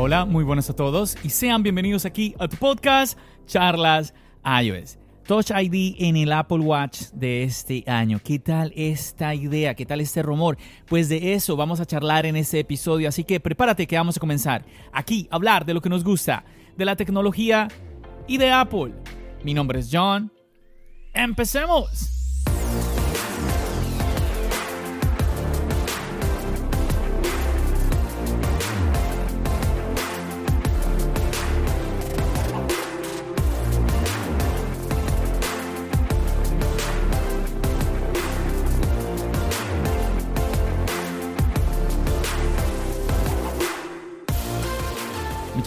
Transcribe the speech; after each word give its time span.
Hola, 0.00 0.24
muy 0.26 0.44
buenas 0.44 0.70
a 0.70 0.76
todos 0.76 1.16
y 1.24 1.30
sean 1.30 1.64
bienvenidos 1.64 2.04
aquí 2.04 2.32
a 2.38 2.46
tu 2.46 2.56
podcast 2.56 3.18
Charlas 3.46 4.14
iOS. 4.44 4.96
Touch 5.26 5.50
ID 5.50 5.96
en 5.98 6.16
el 6.16 6.32
Apple 6.32 6.60
Watch 6.60 7.06
de 7.12 7.42
este 7.42 7.82
año. 7.84 8.20
¿Qué 8.22 8.38
tal 8.38 8.72
esta 8.76 9.34
idea? 9.34 9.74
¿Qué 9.74 9.84
tal 9.84 10.00
este 10.00 10.22
rumor? 10.22 10.56
Pues 10.86 11.08
de 11.08 11.34
eso 11.34 11.56
vamos 11.56 11.80
a 11.80 11.84
charlar 11.84 12.26
en 12.26 12.36
este 12.36 12.60
episodio, 12.60 13.08
así 13.08 13.24
que 13.24 13.40
prepárate 13.40 13.88
que 13.88 13.96
vamos 13.96 14.16
a 14.16 14.20
comenzar 14.20 14.64
aquí 14.92 15.26
a 15.32 15.34
hablar 15.34 15.66
de 15.66 15.74
lo 15.74 15.80
que 15.80 15.88
nos 15.88 16.04
gusta, 16.04 16.44
de 16.76 16.84
la 16.84 16.94
tecnología 16.94 17.66
y 18.28 18.38
de 18.38 18.52
Apple. 18.52 18.94
Mi 19.42 19.52
nombre 19.52 19.80
es 19.80 19.88
John. 19.92 20.32
¡Empecemos! 21.12 22.17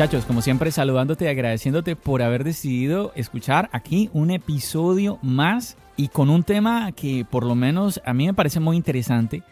Muchachos, 0.01 0.25
como 0.25 0.41
siempre, 0.41 0.71
saludándote 0.71 1.25
y 1.25 1.27
agradeciéndote 1.27 1.95
por 1.95 2.23
haber 2.23 2.43
decidido 2.43 3.11
escuchar 3.13 3.69
aquí 3.71 4.09
un 4.13 4.31
episodio 4.31 5.19
más 5.21 5.77
y 5.95 6.07
con 6.07 6.31
un 6.31 6.41
tema 6.41 6.91
que 6.93 7.23
por 7.23 7.45
lo 7.45 7.53
menos 7.53 8.01
a 8.03 8.11
mí 8.11 8.25
me 8.25 8.33
parece 8.33 8.59
muy 8.59 8.77
interesante 8.77 9.43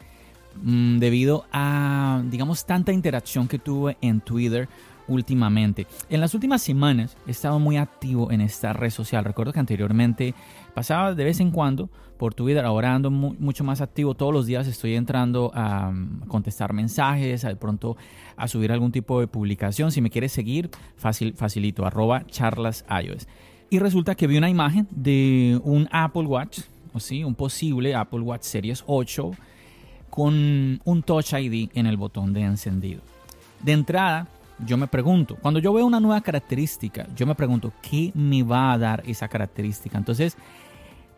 mmm, 0.64 0.98
debido 0.98 1.46
a, 1.52 2.24
digamos, 2.32 2.66
tanta 2.66 2.92
interacción 2.92 3.48
que 3.48 3.60
tuve 3.60 3.98
en 4.02 4.22
Twitter 4.22 4.68
últimamente. 5.08 5.86
En 6.10 6.20
las 6.20 6.34
últimas 6.34 6.64
semanas 6.64 7.16
he 7.28 7.32
estado 7.32 7.60
muy 7.60 7.78
activo 7.78 8.32
en 8.32 8.42
esta 8.42 8.74
red 8.74 8.90
social. 8.90 9.26
Recuerdo 9.26 9.54
que 9.54 9.60
anteriormente 9.60 10.34
pasaba 10.74 11.14
de 11.14 11.26
vez 11.26 11.40
en 11.42 11.52
cuando 11.52 11.92
por 12.20 12.34
Twitter, 12.34 12.66
ahora 12.66 12.94
ando 12.94 13.10
mu 13.10 13.34
mucho 13.40 13.64
más 13.64 13.80
activo. 13.80 14.14
Todos 14.14 14.34
los 14.34 14.46
días 14.46 14.68
estoy 14.68 14.96
entrando 14.96 15.52
a 15.56 15.88
um, 15.88 16.20
contestar 16.28 16.74
mensajes, 16.74 17.46
a 17.46 17.48
de 17.48 17.56
pronto 17.56 17.96
a 18.36 18.50
subir 18.50 18.74
algún 18.74 18.92
tipo 18.92 19.22
de 19.22 19.28
publicación. 19.28 19.94
Si 19.94 20.02
me 20.02 20.10
quieres 20.10 20.34
seguir, 20.34 20.70
fácil, 20.98 21.34
facilito, 21.34 21.86
arroba 21.86 22.28
charlas 22.28 22.84
iOS. 22.90 23.26
Y 23.70 23.80
resulta 23.80 24.16
que 24.16 24.28
vi 24.28 24.38
una 24.38 24.50
imagen 24.50 24.86
de 24.92 25.62
un 25.64 25.88
Apple 25.92 26.24
Watch, 26.24 26.60
o 26.94 27.00
sí, 27.00 27.24
un 27.24 27.36
posible 27.36 27.96
Apple 27.96 28.20
Watch 28.20 28.44
Series 28.44 28.84
8 28.86 29.32
con 30.10 30.82
un 30.84 31.04
Touch 31.04 31.34
ID 31.34 31.70
en 31.74 31.86
el 31.86 31.96
botón 31.96 32.34
de 32.34 32.42
encendido. 32.42 33.00
De 33.64 33.72
entrada, 33.72 34.28
yo 34.66 34.76
me 34.76 34.88
pregunto, 34.88 35.38
cuando 35.42 35.62
yo 35.62 35.72
veo 35.72 35.86
una 35.86 36.02
nueva 36.02 36.20
característica, 36.20 37.08
yo 37.16 37.26
me 37.26 37.36
pregunto, 37.36 37.72
¿qué 37.82 38.12
me 38.14 38.44
va 38.44 38.74
a 38.74 38.78
dar 38.78 39.04
esa 39.08 39.30
característica? 39.30 39.98
Entonces, 39.98 40.36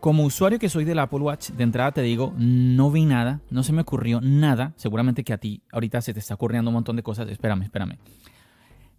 como 0.02 0.24
usuario 0.24 0.58
que 0.58 0.68
soy 0.68 0.84
del 0.84 0.98
Apple 0.98 1.20
Watch, 1.20 1.52
de 1.52 1.64
entrada 1.64 1.92
te 1.92 2.02
digo, 2.02 2.34
no 2.36 2.90
vi 2.90 3.06
nada, 3.06 3.40
no 3.52 3.62
se 3.62 3.72
me 3.72 3.84
ocurrió 3.84 4.20
nada. 4.20 4.74
Seguramente 4.76 5.24
que 5.24 5.32
a 5.32 5.38
ti 5.38 5.62
ahorita 5.72 6.02
se 6.02 6.14
te 6.14 6.20
está 6.20 6.34
ocurriendo 6.34 6.70
un 6.72 6.74
montón 6.74 6.96
de 6.96 7.04
cosas. 7.04 7.30
Espérame, 7.30 7.62
espérame. 7.62 8.00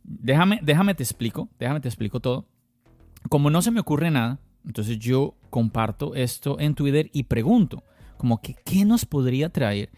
Déjame, 0.04 0.60
déjame 0.62 0.94
te 0.94 1.02
explico, 1.02 1.48
déjame 1.58 1.80
te 1.80 1.88
explico 1.88 2.20
todo. 2.20 2.46
Como 3.28 3.50
no 3.50 3.62
se 3.62 3.72
me 3.72 3.80
ocurre 3.80 4.12
nada, 4.12 4.38
entonces 4.64 4.98
yo 5.00 5.34
comparto 5.50 6.14
esto 6.14 6.60
en 6.60 6.76
Twitter 6.76 7.10
y 7.12 7.24
pregunto, 7.24 7.82
como 8.16 8.40
que, 8.40 8.54
¿qué 8.64 8.84
nos 8.84 9.04
podría 9.04 9.48
traer 9.48 9.90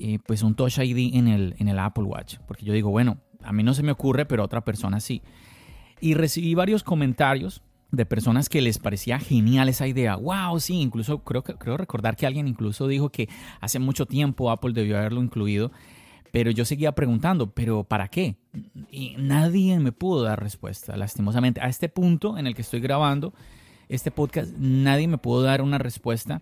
eh, 0.00 0.18
pues 0.26 0.42
un 0.42 0.56
Touch 0.56 0.78
ID 0.78 1.14
en 1.14 1.28
el, 1.28 1.54
en 1.58 1.68
el 1.68 1.78
Apple 1.78 2.04
Watch? 2.04 2.38
Porque 2.48 2.64
yo 2.64 2.72
digo, 2.72 2.90
bueno, 2.90 3.18
a 3.44 3.52
mí 3.52 3.62
no 3.62 3.74
se 3.74 3.84
me 3.84 3.92
ocurre, 3.92 4.26
pero 4.26 4.42
a 4.42 4.46
otra 4.46 4.64
persona 4.64 4.98
sí. 4.98 5.22
Y 6.00 6.14
recibí 6.14 6.56
varios 6.56 6.82
comentarios 6.82 7.62
de 7.92 8.06
personas 8.06 8.48
que 8.48 8.62
les 8.62 8.78
parecía 8.78 9.18
genial 9.18 9.68
esa 9.68 9.86
idea. 9.86 10.16
Wow, 10.16 10.58
sí, 10.58 10.80
incluso 10.80 11.18
creo, 11.18 11.44
creo 11.44 11.76
recordar 11.76 12.16
que 12.16 12.26
alguien 12.26 12.48
incluso 12.48 12.88
dijo 12.88 13.10
que 13.10 13.28
hace 13.60 13.78
mucho 13.78 14.06
tiempo 14.06 14.50
Apple 14.50 14.72
debió 14.72 14.98
haberlo 14.98 15.22
incluido. 15.22 15.70
Pero 16.32 16.50
yo 16.50 16.64
seguía 16.64 16.92
preguntando, 16.92 17.50
¿pero 17.50 17.84
para 17.84 18.08
qué? 18.08 18.36
Y 18.90 19.14
nadie 19.18 19.78
me 19.78 19.92
pudo 19.92 20.22
dar 20.22 20.42
respuesta, 20.42 20.96
lastimosamente. 20.96 21.60
A 21.60 21.68
este 21.68 21.90
punto 21.90 22.38
en 22.38 22.46
el 22.46 22.54
que 22.54 22.62
estoy 22.62 22.80
grabando 22.80 23.34
este 23.90 24.10
podcast, 24.10 24.50
nadie 24.56 25.06
me 25.06 25.18
pudo 25.18 25.42
dar 25.42 25.60
una 25.60 25.76
respuesta. 25.76 26.40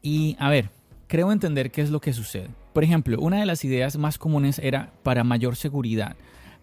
Y 0.00 0.36
a 0.38 0.48
ver, 0.48 0.70
creo 1.08 1.32
entender 1.32 1.72
qué 1.72 1.82
es 1.82 1.90
lo 1.90 2.00
que 2.00 2.12
sucede. 2.12 2.50
Por 2.72 2.84
ejemplo, 2.84 3.18
una 3.18 3.40
de 3.40 3.46
las 3.46 3.64
ideas 3.64 3.96
más 3.98 4.16
comunes 4.16 4.60
era 4.60 4.92
para 5.02 5.24
mayor 5.24 5.56
seguridad, 5.56 6.14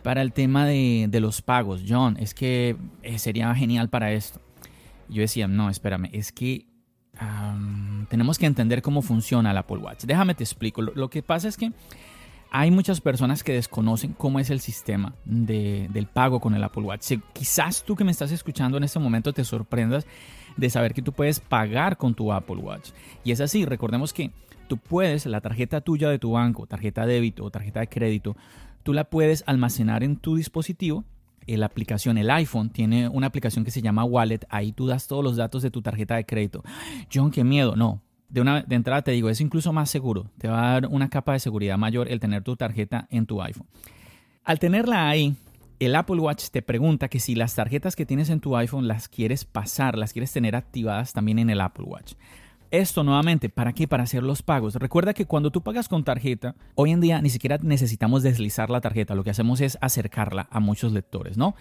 para 0.04 0.22
el 0.22 0.34
tema 0.34 0.66
de, 0.66 1.08
de 1.10 1.20
los 1.20 1.42
pagos. 1.42 1.84
John, 1.88 2.18
es 2.20 2.34
que 2.34 2.76
eh, 3.02 3.18
sería 3.18 3.54
genial 3.56 3.90
para 3.90 4.12
esto. 4.12 4.40
Yo 5.10 5.22
decía, 5.22 5.48
no, 5.48 5.70
espérame, 5.70 6.10
es 6.14 6.32
que 6.32 6.68
tenemos 8.10 8.38
que 8.38 8.46
entender 8.46 8.82
cómo 8.82 9.02
funciona 9.02 9.52
el 9.52 9.58
Apple 9.58 9.78
Watch. 9.78 10.04
Déjame 10.06 10.36
te 10.36 10.44
explico. 10.44 10.82
Lo, 10.82 10.94
lo, 10.96 11.10
que 11.10 11.22
pasa 11.22 11.48
es 11.48 11.58
que 11.58 11.72
hay 12.52 12.70
muchas 12.70 13.02
personas 13.02 13.44
que 13.44 13.54
desconocen 13.54 14.14
cómo 14.14 14.40
es 14.40 14.50
el 14.50 14.60
sistema 14.60 15.16
de, 15.26 15.90
del 15.92 16.08
pago 16.08 16.40
con 16.40 16.54
el 16.54 16.64
Apple 16.64 16.84
Watch. 16.84 17.02
Si, 17.02 17.20
quizás 17.34 17.84
tú 17.84 17.96
que 17.96 18.04
me 18.04 18.12
estás 18.12 18.32
escuchando 18.32 18.78
en 18.78 18.84
este 18.84 19.00
momento 19.00 19.34
te 19.34 19.44
sorprendas 19.44 20.06
de 20.58 20.70
saber 20.70 20.94
que 20.94 21.02
tú 21.02 21.14
puedes 21.14 21.40
pagar 21.40 21.98
con 21.98 22.14
tu 22.14 22.32
Apple 22.32 22.58
Watch. 22.58 22.92
Y 23.24 23.32
es 23.32 23.42
así, 23.42 23.66
recordemos 23.66 24.14
que 24.14 24.32
tú 24.68 24.78
puedes, 24.78 25.26
la 25.26 25.42
tarjeta 25.42 25.82
tuya 25.82 26.10
de 26.10 26.20
tu 26.20 26.32
banco, 26.32 26.68
tarjeta 26.68 27.06
de 27.06 27.14
débito 27.14 27.44
o 27.44 27.52
tarjeta 27.52 27.80
de 27.80 27.88
crédito, 27.88 28.36
tú 28.84 28.94
la 28.94 29.10
puedes 29.10 29.44
almacenar 29.48 30.04
en 30.04 30.18
tu 30.18 30.36
dispositivo. 30.36 31.06
La 31.48 31.66
aplicación, 31.66 32.18
el 32.18 32.30
iPhone, 32.30 32.70
tiene 32.70 33.10
una 33.10 33.28
aplicación 33.28 33.66
que 33.66 33.72
se 33.72 33.82
llama 33.82 34.06
Wallet. 34.06 34.46
Ahí 34.50 34.72
tú 34.72 34.88
das 34.88 35.08
todos 35.08 35.24
los 35.24 35.36
datos 35.36 35.62
de 35.62 35.72
tu 35.72 35.82
tarjeta 35.82 36.16
de 36.16 36.26
crédito. 36.26 36.64
John, 37.14 37.32
qué 37.32 37.44
miedo. 37.44 37.76
No, 37.76 38.02
de, 38.30 38.42
una, 38.42 38.62
de 38.62 38.76
entrada 38.76 39.02
te 39.02 39.12
digo, 39.12 39.30
es 39.30 39.42
incluso 39.42 39.74
más 39.74 39.90
seguro. 39.90 40.32
Te 40.38 40.48
va 40.48 40.70
a 40.70 40.74
dar 40.74 40.88
una 40.88 41.10
capa 41.10 41.34
de 41.34 41.40
seguridad 41.40 41.78
mayor 41.78 42.08
el 42.10 42.20
tener 42.20 42.44
tu 42.44 42.56
tarjeta 42.56 43.08
en 43.10 43.26
tu 43.26 43.42
iPhone. 43.42 43.68
Al 44.44 44.60
tenerla 44.60 45.10
ahí, 45.10 45.36
el 45.80 45.96
Apple 45.96 46.20
Watch 46.20 46.50
te 46.50 46.62
pregunta 46.62 47.10
que 47.10 47.20
si 47.20 47.36
las 47.36 47.56
tarjetas 47.56 47.96
que 47.96 48.06
tienes 48.06 48.30
en 48.30 48.40
tu 48.40 48.56
iPhone 48.56 48.88
las 48.88 49.10
quieres 49.10 49.46
pasar, 49.46 49.98
las 49.98 50.14
quieres 50.14 50.32
tener 50.32 50.56
activadas 50.56 51.14
también 51.14 51.40
en 51.40 51.50
el 51.50 51.62
Apple 51.62 51.86
Watch. 51.86 52.14
Esto 52.74 53.04
nuevamente, 53.04 53.50
¿para 53.50 53.72
qué? 53.74 53.88
Para 53.88 54.02
hacer 54.02 54.24
los 54.24 54.42
pagos. 54.42 54.74
Recuerda 54.74 55.14
que 55.14 55.28
cuando 55.28 55.52
tú 55.52 55.62
pagas 55.62 55.88
con 55.88 56.04
tarjeta, 56.04 56.56
hoy 56.74 56.90
en 56.90 57.02
día 57.02 57.22
ni 57.22 57.30
siquiera 57.30 57.60
necesitamos 57.62 58.24
deslizar 58.24 58.72
la 58.72 58.82
tarjeta, 58.82 59.14
lo 59.14 59.24
que 59.24 59.30
hacemos 59.30 59.62
es 59.62 59.78
acercarla 59.80 60.48
a 60.50 60.60
muchos 60.60 60.92
lectores, 60.92 61.38
¿no? 61.38 61.54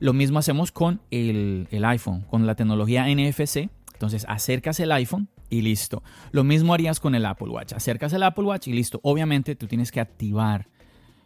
Lo 0.00 0.14
mismo 0.14 0.38
hacemos 0.38 0.72
con 0.72 1.02
el, 1.10 1.68
el 1.70 1.84
iPhone, 1.84 2.22
con 2.22 2.46
la 2.46 2.54
tecnología 2.54 3.06
NFC. 3.14 3.68
Entonces 3.92 4.24
acercas 4.26 4.80
el 4.80 4.90
iPhone 4.92 5.28
y 5.50 5.60
listo. 5.60 6.02
Lo 6.32 6.44
mismo 6.44 6.72
harías 6.72 6.98
con 6.98 7.14
el 7.14 7.26
Apple 7.26 7.50
Watch. 7.50 7.74
Acercas 7.74 8.14
el 8.14 8.22
Apple 8.22 8.44
Watch 8.44 8.66
y 8.68 8.72
listo. 8.72 9.00
Obviamente 9.02 9.56
tú 9.56 9.66
tienes 9.66 9.92
que 9.92 10.00
activar 10.00 10.68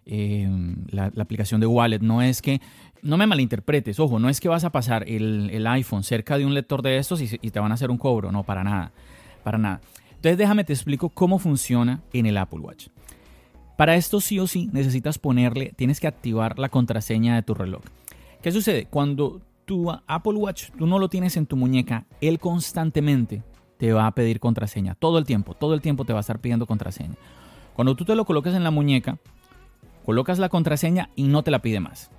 eh, 0.04 0.50
la, 0.90 1.12
aplicación 1.16 1.60
de 1.60 1.68
Wallet. 1.68 2.00
No 2.00 2.22
es 2.22 2.42
que, 2.42 2.60
no 3.02 3.16
me 3.16 3.28
malinterpretes, 3.28 4.00
ojo, 4.00 4.18
no 4.18 4.30
es 4.30 4.40
que 4.40 4.48
vas 4.48 4.64
a 4.64 4.72
pasar 4.72 5.08
el, 5.08 5.48
el 5.50 5.64
iPhone 5.68 6.02
cerca 6.02 6.36
de 6.38 6.44
un 6.44 6.54
lector 6.54 6.82
de 6.82 6.98
estos 6.98 7.20
y, 7.20 7.38
te 7.38 7.60
van 7.60 7.70
a 7.70 7.74
hacer 7.74 7.92
un 7.92 7.98
cobro. 7.98 8.32
No, 8.32 8.42
para 8.42 8.64
nada 8.64 8.92
para 9.48 9.56
nada. 9.56 9.80
Entonces 10.10 10.36
déjame 10.36 10.62
te 10.62 10.74
explico 10.74 11.08
cómo 11.08 11.38
funciona 11.38 12.02
en 12.12 12.26
el 12.26 12.36
Apple 12.36 12.60
Watch. 12.60 12.88
Para 13.78 13.96
esto 13.96 14.20
sí 14.20 14.38
o 14.38 14.46
sí 14.46 14.68
necesitas 14.74 15.16
ponerle, 15.18 15.72
tienes 15.74 16.00
que 16.00 16.06
activar 16.06 16.58
la 16.58 16.68
contraseña 16.68 17.34
de 17.34 17.42
tu 17.42 17.54
reloj. 17.54 17.80
¿Qué 18.42 18.52
sucede? 18.52 18.84
Cuando 18.84 19.40
tu 19.64 19.90
Apple 19.90 20.34
Watch 20.34 20.70
tú 20.76 20.86
no 20.86 20.98
lo 20.98 21.08
tienes 21.08 21.38
en 21.38 21.46
tu 21.46 21.56
muñeca, 21.56 22.04
él 22.20 22.38
constantemente 22.38 23.42
te 23.78 23.90
va 23.94 24.06
a 24.06 24.14
pedir 24.14 24.38
contraseña. 24.38 24.94
Todo 24.96 25.16
el 25.16 25.24
tiempo, 25.24 25.54
todo 25.54 25.72
el 25.72 25.80
tiempo 25.80 26.04
te 26.04 26.12
va 26.12 26.18
a 26.18 26.20
estar 26.20 26.40
pidiendo 26.40 26.66
contraseña. 26.66 27.14
Cuando 27.74 27.96
tú 27.96 28.04
te 28.04 28.16
lo 28.16 28.26
colocas 28.26 28.54
en 28.54 28.64
la 28.64 28.70
muñeca, 28.70 29.16
colocas 30.04 30.38
la 30.38 30.50
contraseña 30.50 31.08
y 31.16 31.22
no 31.22 31.42
te 31.42 31.50
la 31.50 31.60
pide 31.60 31.80
más. 31.80 32.10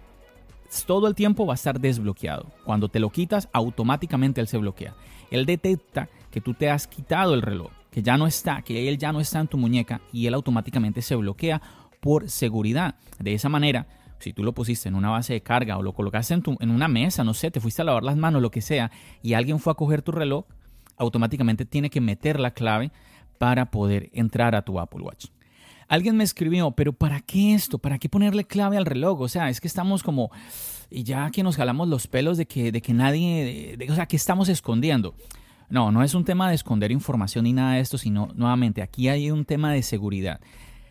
Todo 0.87 1.07
el 1.07 1.13
tiempo 1.13 1.45
va 1.45 1.53
a 1.53 1.61
estar 1.61 1.79
desbloqueado. 1.79 2.47
Cuando 2.63 2.89
te 2.89 2.99
lo 2.99 3.11
quitas, 3.11 3.49
automáticamente 3.53 4.41
él 4.41 4.47
se 4.47 4.57
bloquea. 4.57 4.95
Él 5.29 5.45
detecta 5.45 6.09
tú 6.41 6.53
te 6.53 6.69
has 6.69 6.87
quitado 6.87 7.33
el 7.33 7.41
reloj. 7.41 7.71
que 7.91 8.03
ya 8.03 8.17
no 8.17 8.27
está, 8.27 8.61
que 8.61 8.87
él 8.87 8.97
ya 8.99 9.11
no 9.11 9.19
está 9.19 9.39
en 9.39 9.47
tu 9.47 9.57
muñeca 9.57 10.01
y 10.13 10.27
él 10.27 10.35
automáticamente 10.35 11.01
se 11.01 11.15
bloquea 11.15 11.61
por 11.99 12.29
seguridad. 12.29 12.95
De 13.19 13.33
esa 13.33 13.49
manera, 13.49 13.87
si 14.19 14.31
tú 14.31 14.43
lo 14.43 14.53
pusiste 14.53 14.89
en 14.89 14.95
una 14.95 15.09
base 15.09 15.33
de 15.33 15.41
carga 15.41 15.77
o 15.77 15.81
lo 15.81 15.93
colocaste 15.93 16.35
en, 16.35 16.43
en 16.59 16.69
una 16.69 16.87
mesa, 16.87 17.23
no 17.23 17.33
sé, 17.33 17.49
te 17.49 17.59
fuiste 17.59 17.81
a 17.81 17.85
lavar 17.85 18.03
las 18.03 18.15
manos, 18.15 18.41
lo 18.41 18.51
que 18.51 18.61
sea, 18.61 18.91
y 19.23 19.33
alguien 19.33 19.59
fue 19.59 19.71
a 19.71 19.75
coger 19.75 20.01
tu 20.01 20.11
reloj, 20.11 20.45
automáticamente 20.97 21.65
tiene 21.65 21.89
que 21.89 22.01
meter 22.01 22.39
la 22.39 22.51
clave 22.51 22.91
para 23.39 23.71
poder 23.71 24.09
entrar 24.13 24.53
a 24.53 24.61
tu 24.61 24.79
Apple 24.79 25.01
Watch. 25.01 25.27
Alguien 25.87 26.15
me 26.15 26.23
escribió, 26.23 26.69
pero 26.71 26.93
¿para 26.93 27.19
qué 27.21 27.55
esto? 27.55 27.79
¿Para 27.79 27.97
qué 27.97 28.09
ponerle 28.09 28.43
clave 28.43 28.77
al 28.77 28.85
reloj? 28.85 29.21
O 29.21 29.27
sea, 29.27 29.49
es 29.49 29.59
que 29.59 29.67
estamos 29.67 30.03
como, 30.03 30.29
y 30.91 31.03
ya 31.03 31.31
que 31.31 31.41
nos 31.41 31.55
jalamos 31.55 31.87
los 31.87 32.05
pelos 32.05 32.37
de 32.37 32.45
que, 32.45 32.71
de 32.71 32.81
que 32.81 32.93
nadie, 32.93 33.75
o 33.89 33.95
sea, 33.95 34.05
que 34.05 34.15
estamos 34.15 34.49
escondiendo. 34.49 35.15
No, 35.69 35.91
no 35.91 36.03
es 36.03 36.13
un 36.15 36.25
tema 36.25 36.49
de 36.49 36.55
esconder 36.55 36.91
información 36.91 37.43
ni 37.43 37.53
nada 37.53 37.73
de 37.73 37.81
esto, 37.81 37.97
sino 37.97 38.29
nuevamente, 38.35 38.81
aquí 38.81 39.07
hay 39.07 39.31
un 39.31 39.45
tema 39.45 39.71
de 39.71 39.83
seguridad. 39.83 40.39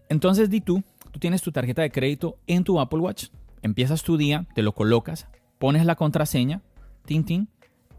Entonces, 0.08 0.50
di 0.50 0.60
tú, 0.60 0.82
tú 1.10 1.18
tienes 1.18 1.42
tu 1.42 1.52
tarjeta 1.52 1.82
de 1.82 1.90
crédito 1.90 2.38
en 2.46 2.64
tu 2.64 2.80
Apple 2.80 3.00
Watch, 3.00 3.26
empiezas 3.62 4.02
tu 4.02 4.16
día, 4.16 4.46
te 4.54 4.62
lo 4.62 4.72
colocas, 4.72 5.26
pones 5.58 5.84
la 5.84 5.96
contraseña, 5.96 6.62
tin, 7.04 7.24
tin, 7.24 7.48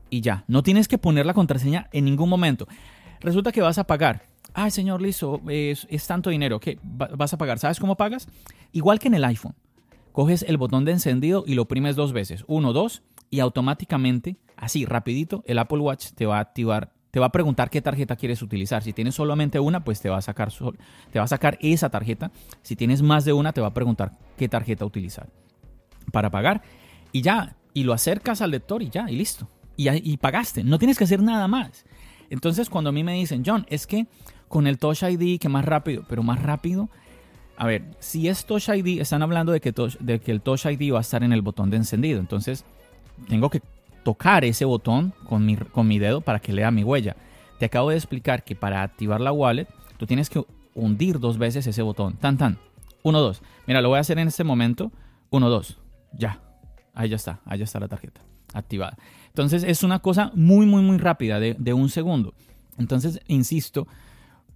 y 0.09 0.21
ya. 0.21 0.43
No 0.47 0.63
tienes 0.63 0.87
que 0.87 0.97
poner 0.97 1.25
la 1.25 1.33
contraseña 1.33 1.87
en 1.91 2.05
ningún 2.05 2.29
momento. 2.29 2.67
Resulta 3.21 3.51
que 3.51 3.61
vas 3.61 3.77
a 3.77 3.85
pagar. 3.85 4.27
Ay, 4.53 4.71
señor 4.71 5.01
Lizo, 5.01 5.41
es, 5.47 5.87
tanto 6.07 6.29
dinero. 6.29 6.59
que 6.59 6.79
vas 6.83 7.33
a 7.33 7.37
pagar. 7.37 7.59
¿Sabes 7.59 7.79
cómo 7.79 7.95
pagas? 7.95 8.27
Igual 8.71 8.99
que 8.99 9.07
en 9.07 9.13
el 9.13 9.25
iPhone. 9.25 9.55
Coges 10.11 10.43
el 10.43 10.57
botón 10.57 10.85
de 10.85 10.93
encendido 10.93 11.43
y 11.45 11.53
lo 11.53 11.63
oprimes 11.63 11.95
dos 11.95 12.13
veces. 12.13 12.43
Uno, 12.47 12.73
dos. 12.73 13.03
Y 13.29 13.39
automáticamente, 13.39 14.37
así, 14.55 14.85
rapidito, 14.85 15.43
el 15.47 15.59
Apple 15.59 15.79
Watch 15.79 16.11
te 16.15 16.25
va 16.25 16.37
a 16.37 16.41
activar 16.41 16.93
te 17.11 17.19
va 17.19 17.25
a 17.25 17.31
preguntar 17.31 17.71
qué 17.71 17.81
tarjeta 17.81 18.15
quieres 18.15 18.43
utilizar. 18.43 18.83
Si 18.83 18.93
tienes 18.93 19.15
solamente 19.15 19.59
una, 19.59 19.83
pues 19.83 19.99
te 19.99 20.09
va 20.09 20.17
a 20.17 20.21
sacar, 20.21 20.51
te 21.11 21.17
va 21.17 21.25
a 21.25 21.27
sacar 21.27 21.57
esa 21.59 21.89
tarjeta. 21.89 22.31
Si 22.61 22.75
tienes 22.75 23.01
más 23.01 23.25
de 23.25 23.33
una, 23.33 23.51
te 23.51 23.61
va 23.61 23.67
a 23.67 23.73
preguntar 23.73 24.19
qué 24.37 24.47
tarjeta 24.47 24.85
utilizar 24.85 25.27
para 26.11 26.29
pagar. 26.29 26.61
Y 27.11 27.23
ya, 27.23 27.55
y 27.73 27.83
lo 27.83 27.93
acercas 27.93 28.43
al 28.43 28.51
lector 28.51 28.83
y 28.83 28.91
ya, 28.91 29.09
y 29.09 29.15
listo 29.15 29.49
y, 29.79 30.17
pagaste. 30.17 30.63
No 30.63 30.77
tienes 30.77 30.97
que 30.97 31.05
hacer 31.05 31.21
nada 31.21 31.47
más. 31.47 31.85
Entonces, 32.29 32.69
cuando 32.69 32.89
a 32.89 32.93
mí 32.93 33.03
me 33.03 33.13
dicen, 33.13 33.43
John, 33.45 33.65
es 33.69 33.87
que 33.87 34.07
con 34.47 34.67
el 34.67 34.77
Touch 34.77 35.03
ID, 35.03 35.39
que 35.39 35.47
más 35.47 35.63
rápido, 35.63 36.03
pero 36.07 36.21
más 36.21 36.41
rápido. 36.41 36.89
A 37.57 37.65
ver, 37.65 37.85
si 37.99 38.27
es 38.27 38.45
Touch 38.45 38.69
ID, 38.69 38.99
están 38.99 39.21
hablando 39.21 39.51
de 39.51 39.61
que, 39.61 39.73
de 39.99 40.19
que 40.19 40.31
el 40.31 40.41
Touch 40.41 40.65
ID 40.65 40.93
va 40.93 40.97
a 40.97 41.01
estar 41.01 41.23
en 41.23 41.31
el 41.31 41.41
botón 41.41 41.69
de 41.69 41.77
encendido. 41.77 42.19
Entonces, 42.19 42.65
tengo 43.27 43.49
que 43.49 43.61
tocar 44.03 44.45
ese 44.45 44.65
botón 44.65 45.13
con 45.27 45.45
mi, 45.45 45.55
con 45.55 45.87
mi 45.87 45.99
dedo 45.99 46.21
para 46.21 46.39
que 46.39 46.53
lea 46.53 46.71
mi 46.71 46.83
huella. 46.83 47.15
Te 47.59 47.65
acabo 47.65 47.89
de 47.89 47.97
explicar 47.97 48.43
que 48.43 48.55
para 48.55 48.83
activar 48.83 49.21
la 49.21 49.31
wallet, 49.31 49.67
tú 49.97 50.05
tienes 50.05 50.29
que 50.29 50.43
hundir 50.75 51.19
dos 51.19 51.37
veces 51.37 51.67
ese 51.67 51.81
botón. 51.81 52.15
Tan, 52.17 52.37
tan. 52.37 52.57
Uno, 53.03 53.19
dos. 53.19 53.41
Mira, 53.67 53.81
lo 53.81 53.89
voy 53.89 53.97
a 53.97 54.01
hacer 54.01 54.19
en 54.19 54.27
este 54.27 54.43
momento. 54.43 54.91
Uno, 55.29 55.49
dos. 55.49 55.77
Ya. 56.13 56.39
Ahí 56.93 57.09
ya 57.09 57.17
está. 57.17 57.41
Ahí 57.45 57.59
ya 57.59 57.65
está 57.65 57.79
la 57.79 57.87
tarjeta 57.87 58.21
activada. 58.53 58.97
Entonces 59.27 59.63
es 59.63 59.83
una 59.83 59.99
cosa 59.99 60.31
muy, 60.33 60.65
muy, 60.65 60.81
muy 60.81 60.97
rápida, 60.97 61.39
de, 61.39 61.73
un 61.73 61.89
segundo. 61.89 62.33
Entonces, 62.77 63.19
insisto, 63.27 63.87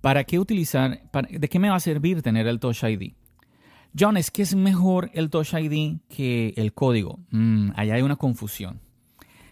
¿para 0.02 0.24
qué 0.24 0.40
utilizar, 0.40 1.02
de 1.30 1.50
qué 1.50 1.60
me 1.60 1.70
va 1.70 1.76
a 1.76 1.80
servir 1.80 2.22
tener 2.22 2.48
el 2.48 2.60
Touch 2.60 2.84
ID? 2.84 3.14
John, 3.98 4.18
es 4.18 4.32
que 4.32 4.42
es 4.42 4.56
mejor 4.56 5.12
el 5.14 5.30
Touch 5.30 5.54
ID 5.54 5.98
que 6.10 6.54
el 6.58 6.74
código. 6.74 7.20
Mm, 7.30 7.72
ahí 7.76 7.92
hay 7.92 8.02
una 8.02 8.16
confusión. 8.16 8.80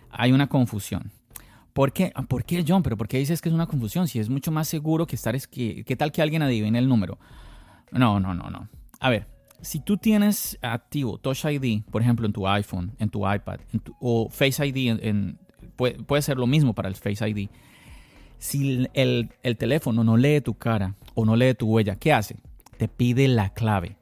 Hay 0.10 0.32
una 0.32 0.48
confusión. 0.48 1.12
¿Por 1.74 1.94
qué? 1.94 2.12
¿Por 2.28 2.44
qué, 2.44 2.66
John? 2.68 2.84
¿Pero 2.84 2.98
por 2.98 3.08
qué 3.08 3.18
dices 3.18 3.42
que 3.42 3.50
es 3.50 3.56
una 3.56 3.68
confusión? 3.68 4.08
Si 4.08 4.20
es 4.20 4.30
mucho 4.30 4.52
más 4.52 4.68
seguro 4.68 5.08
que 5.08 5.16
estar... 5.16 5.36
Es 5.36 5.48
que, 5.48 5.84
¿Qué 5.86 5.96
tal 5.96 6.12
que 6.12 6.22
alguien 6.22 6.42
adivine 6.42 6.80
el 6.80 6.90
número? 6.90 7.18
No, 7.92 8.20
no, 8.20 8.34
no, 8.34 8.50
no. 8.50 8.68
A 9.00 9.10
ver, 9.10 9.28
si 9.62 9.80
tú 9.80 9.98
tienes 9.98 10.58
activo 10.62 11.18
Touch 11.18 11.46
ID, 11.46 11.84
por 11.90 12.02
ejemplo, 12.02 12.26
en 12.26 12.34
tu 12.34 12.48
iPhone, 12.48 12.94
en 13.00 13.10
tu 13.10 13.32
iPad, 13.32 13.60
o 14.00 14.30
Face 14.30 14.66
ID, 14.66 14.98
en, 15.02 15.38
puede, 15.76 16.22
ser 16.22 16.38
lo 16.38 16.48
mismo 16.48 16.74
para 16.74 16.90
el 16.90 16.96
Face 16.96 17.28
ID. 17.28 17.50
Si 18.38 18.88
el, 18.94 19.30
teléfono 19.58 20.04
no 20.04 20.18
lee 20.18 20.42
tu 20.42 20.56
cara 20.56 20.96
o 21.14 21.26
no 21.26 21.36
lee 21.36 21.54
tu 21.54 21.68
huella, 21.68 21.96
¿qué 21.96 22.12
hace? 22.12 22.38
Te 22.78 22.88
pide 22.88 23.28
la 23.28 23.54
clave. 23.54 23.98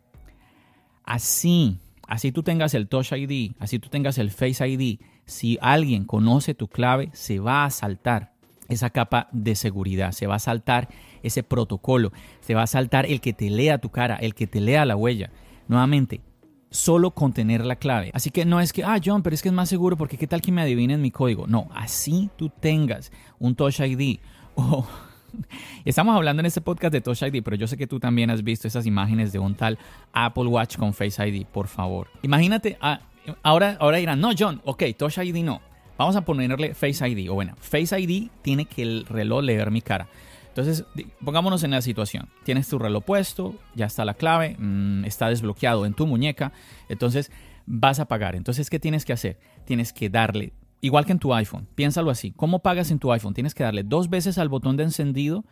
Así, 1.09 1.79
así 2.07 2.31
tú 2.31 2.43
tengas 2.43 2.75
el 2.75 2.87
Touch 2.87 3.13
ID, 3.13 3.53
así 3.57 3.79
tú 3.79 3.89
tengas 3.89 4.19
el 4.19 4.29
Face 4.29 4.67
ID, 4.67 4.99
si 5.25 5.57
alguien 5.59 6.05
conoce 6.05 6.53
tu 6.53 6.67
clave, 6.67 7.09
se 7.13 7.39
va 7.39 7.65
a 7.65 7.71
saltar 7.71 8.33
esa 8.67 8.91
capa 8.91 9.27
de 9.31 9.55
seguridad, 9.55 10.11
se 10.11 10.27
va 10.27 10.35
a 10.35 10.39
saltar 10.39 10.87
ese 11.23 11.41
protocolo, 11.41 12.11
se 12.41 12.53
va 12.53 12.61
a 12.61 12.67
saltar 12.67 13.07
el 13.07 13.21
que 13.21 13.33
te 13.33 13.49
lea 13.49 13.79
tu 13.79 13.89
cara, 13.89 14.17
el 14.17 14.35
que 14.35 14.45
te 14.45 14.61
lea 14.61 14.85
la 14.85 14.95
huella. 14.95 15.31
Nuevamente, 15.67 16.21
solo 16.69 17.09
con 17.09 17.33
tener 17.33 17.65
la 17.65 17.77
clave. 17.77 18.11
Así 18.13 18.29
que 18.29 18.45
no 18.45 18.61
es 18.61 18.71
que, 18.71 18.83
ah, 18.83 18.99
John, 19.03 19.23
pero 19.23 19.33
es 19.33 19.41
que 19.41 19.49
es 19.49 19.55
más 19.55 19.67
seguro 19.67 19.97
porque 19.97 20.19
qué 20.19 20.27
tal 20.27 20.41
que 20.41 20.51
me 20.51 20.61
adivinen 20.61 21.01
mi 21.01 21.09
código. 21.09 21.47
No, 21.47 21.69
así 21.73 22.29
tú 22.35 22.49
tengas 22.49 23.11
un 23.39 23.55
Touch 23.55 23.79
ID 23.79 24.19
o... 24.53 24.87
Estamos 25.85 26.15
hablando 26.15 26.41
en 26.41 26.45
este 26.45 26.61
podcast 26.61 26.93
de 26.93 27.01
Touch 27.01 27.21
ID, 27.23 27.43
pero 27.43 27.55
yo 27.55 27.67
sé 27.67 27.77
que 27.77 27.87
tú 27.87 27.99
también 27.99 28.29
has 28.29 28.43
visto 28.43 28.67
esas 28.67 28.85
imágenes 28.85 29.31
de 29.31 29.39
un 29.39 29.55
tal 29.55 29.77
Apple 30.13 30.45
Watch 30.45 30.77
con 30.77 30.93
Face 30.93 31.25
ID, 31.27 31.45
por 31.45 31.67
favor. 31.67 32.07
Imagínate, 32.21 32.77
ah, 32.81 33.01
ahora, 33.43 33.77
ahora 33.79 33.97
dirán, 33.97 34.19
no, 34.19 34.31
John, 34.37 34.61
ok, 34.65 34.83
Touch 34.97 35.17
ID 35.17 35.43
no. 35.43 35.61
Vamos 35.97 36.15
a 36.15 36.21
ponerle 36.21 36.73
Face 36.73 37.07
ID. 37.07 37.29
O 37.29 37.33
bueno, 37.33 37.55
Face 37.59 37.99
ID 37.99 38.29
tiene 38.41 38.65
que 38.65 38.81
el 38.81 39.05
reloj 39.05 39.43
leer 39.43 39.69
mi 39.69 39.81
cara. 39.81 40.07
Entonces, 40.47 40.85
pongámonos 41.23 41.63
en 41.63 41.71
la 41.71 41.81
situación. 41.81 42.29
Tienes 42.43 42.67
tu 42.67 42.79
reloj 42.79 43.03
puesto, 43.03 43.55
ya 43.75 43.85
está 43.85 44.03
la 44.05 44.13
clave, 44.13 44.55
mm, 44.57 45.05
está 45.05 45.29
desbloqueado 45.29 45.85
en 45.85 45.93
tu 45.93 46.07
muñeca, 46.07 46.51
entonces 46.89 47.31
vas 47.65 47.99
a 47.99 48.05
pagar. 48.05 48.35
Entonces, 48.35 48.69
¿qué 48.69 48.79
tienes 48.79 49.05
que 49.05 49.13
hacer? 49.13 49.39
Tienes 49.65 49.93
que 49.93 50.09
darle, 50.09 50.53
igual 50.81 51.05
que 51.05 51.11
en 51.11 51.19
tu 51.19 51.33
iPhone, 51.33 51.67
piénsalo 51.75 52.11
así, 52.11 52.31
¿cómo 52.31 52.59
pagas 52.59 52.91
en 52.91 52.99
tu 52.99 53.11
iPhone? 53.11 53.33
Tienes 53.33 53.53
que 53.53 53.63
darle 53.63 53.83
dos 53.83 54.09
veces 54.09 54.37
al 54.37 54.49
botón 54.49 54.77
de 54.77 54.83
encendido, 54.83 55.45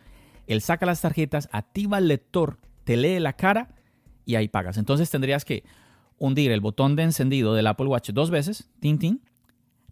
él 0.46 0.60
saca 0.60 0.86
las 0.86 1.00
tarjetas, 1.00 1.48
activa 1.52 1.98
el 1.98 2.08
lector, 2.08 2.58
te 2.84 2.96
lee 2.96 3.20
la 3.20 3.34
cara 3.34 3.68
y 4.24 4.36
ahí 4.36 4.48
pagas. 4.48 4.78
Entonces 4.78 5.10
tendrías 5.10 5.44
que 5.44 5.64
hundir 6.18 6.50
el 6.50 6.60
botón 6.60 6.96
de 6.96 7.04
encendido 7.04 7.54
del 7.54 7.66
Apple 7.66 7.86
Watch 7.86 8.10
dos 8.10 8.30
veces, 8.30 8.70
tin, 8.80 8.98
tin. 8.98 9.22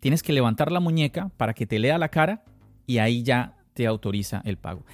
Tienes 0.01 0.23
que 0.23 0.33
levantar 0.33 0.73
la 0.73 0.81
muñeca 0.81 1.31
para 1.37 1.55
que 1.55 1.67
te 1.67 1.79
lea 1.79 1.99
la 1.99 2.09
cara 2.09 2.45
y 2.87 2.99
ahí 2.99 3.23
ya 3.23 3.57
te 3.75 3.87
autoriza 3.87 4.41
el 4.45 4.57
pago. 4.57 4.85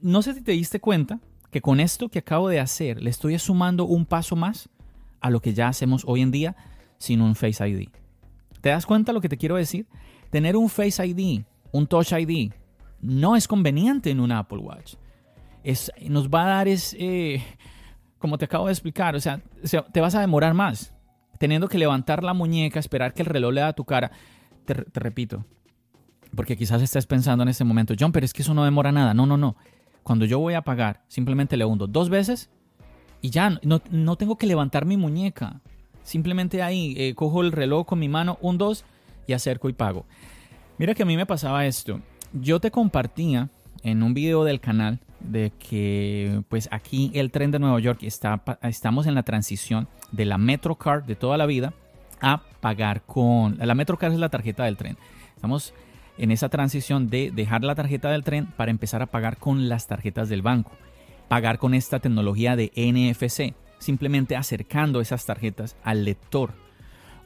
no 0.00 0.22
sé 0.22 0.34
si 0.34 0.42
te 0.42 0.52
diste 0.52 0.80
cuenta 0.80 1.20
que 1.50 1.60
con 1.60 1.80
esto 1.80 2.08
que 2.08 2.20
acabo 2.20 2.48
de 2.48 2.60
hacer 2.60 3.02
le 3.02 3.10
estoy 3.10 3.38
sumando 3.38 3.84
un 3.84 4.06
paso 4.06 4.36
más 4.36 4.68
a 5.20 5.30
lo 5.30 5.40
que 5.40 5.54
ya 5.54 5.68
hacemos 5.68 6.04
hoy 6.06 6.22
en 6.22 6.30
día 6.30 6.56
sin 6.98 7.20
un 7.20 7.34
Face 7.34 7.66
ID. 7.66 7.88
¿Te 8.60 8.70
das 8.70 8.86
cuenta 8.86 9.12
lo 9.12 9.20
que 9.20 9.28
te 9.28 9.36
quiero 9.36 9.56
decir? 9.56 9.86
Tener 10.30 10.56
un 10.56 10.68
Face 10.68 11.04
ID, 11.06 11.42
un 11.72 11.86
Touch 11.86 12.12
ID, 12.12 12.52
no 13.00 13.36
es 13.36 13.48
conveniente 13.48 14.10
en 14.10 14.20
un 14.20 14.32
Apple 14.32 14.58
Watch. 14.58 14.94
Es, 15.62 15.92
nos 16.08 16.28
va 16.28 16.44
a 16.44 16.48
dar 16.48 16.68
es, 16.68 16.96
eh, 16.98 17.42
como 18.18 18.38
te 18.38 18.44
acabo 18.44 18.66
de 18.66 18.72
explicar, 18.72 19.14
o 19.16 19.20
sea, 19.20 19.40
te 19.92 20.00
vas 20.00 20.14
a 20.14 20.20
demorar 20.20 20.54
más, 20.54 20.94
teniendo 21.38 21.68
que 21.68 21.78
levantar 21.78 22.22
la 22.22 22.34
muñeca, 22.34 22.80
esperar 22.80 23.14
que 23.14 23.22
el 23.22 23.26
reloj 23.26 23.52
le 23.52 23.60
da 23.60 23.72
tu 23.72 23.84
cara. 23.84 24.10
te 24.64 25.00
repito, 25.00 25.44
porque 26.34 26.56
quizás 26.56 26.82
estés 26.82 27.06
pensando 27.06 27.42
en 27.42 27.48
este 27.48 27.64
momento, 27.64 27.94
John, 27.98 28.12
pero 28.12 28.24
es 28.24 28.32
que 28.32 28.42
eso 28.42 28.54
no 28.54 28.64
demora 28.64 28.92
nada. 28.92 29.14
No, 29.14 29.26
no, 29.26 29.36
no. 29.36 29.56
Cuando 30.02 30.24
yo 30.24 30.38
voy 30.38 30.54
a 30.54 30.62
pagar, 30.62 31.04
simplemente 31.08 31.56
le 31.56 31.64
hundo 31.64 31.86
dos 31.86 32.08
veces 32.08 32.50
y 33.20 33.30
ya 33.30 33.58
no, 33.62 34.16
tengo 34.16 34.36
que 34.36 34.46
levantar 34.46 34.84
mi 34.84 34.96
muñeca. 34.96 35.60
Simplemente 36.08 36.62
ahí 36.62 36.94
eh, 36.96 37.14
cojo 37.14 37.42
el 37.42 37.52
reloj 37.52 37.86
con 37.86 37.98
mi 37.98 38.08
mano, 38.08 38.38
un, 38.40 38.56
dos, 38.56 38.86
y 39.26 39.34
acerco 39.34 39.68
y 39.68 39.74
pago. 39.74 40.06
Mira 40.78 40.94
que 40.94 41.02
a 41.02 41.06
mí 41.06 41.18
me 41.18 41.26
pasaba 41.26 41.66
esto. 41.66 42.00
Yo 42.32 42.60
te 42.60 42.70
compartía 42.70 43.50
en 43.82 44.02
un 44.02 44.14
video 44.14 44.42
del 44.42 44.58
canal 44.58 45.00
de 45.20 45.52
que 45.58 46.42
pues 46.48 46.66
aquí 46.72 47.10
el 47.12 47.30
tren 47.30 47.50
de 47.50 47.58
Nueva 47.58 47.78
York 47.78 47.98
está, 48.04 48.42
estamos 48.62 49.06
en 49.06 49.16
la 49.16 49.22
transición 49.22 49.86
de 50.10 50.24
la 50.24 50.38
Metrocard 50.38 51.04
de 51.04 51.14
toda 51.14 51.36
la 51.36 51.44
vida 51.44 51.74
a 52.22 52.40
pagar 52.62 53.02
con... 53.02 53.58
La 53.58 53.74
Metrocard 53.74 54.14
es 54.14 54.18
la 54.18 54.30
tarjeta 54.30 54.64
del 54.64 54.78
tren. 54.78 54.96
Estamos 55.36 55.74
en 56.16 56.30
esa 56.30 56.48
transición 56.48 57.08
de 57.08 57.30
dejar 57.32 57.64
la 57.64 57.74
tarjeta 57.74 58.10
del 58.10 58.24
tren 58.24 58.46
para 58.46 58.70
empezar 58.70 59.02
a 59.02 59.06
pagar 59.08 59.36
con 59.36 59.68
las 59.68 59.86
tarjetas 59.86 60.30
del 60.30 60.40
banco. 60.40 60.72
Pagar 61.28 61.58
con 61.58 61.74
esta 61.74 61.98
tecnología 61.98 62.56
de 62.56 62.72
NFC, 62.74 63.52
simplemente 63.78 64.36
acercando 64.36 65.00
esas 65.00 65.24
tarjetas 65.26 65.76
al 65.82 66.04
lector. 66.04 66.54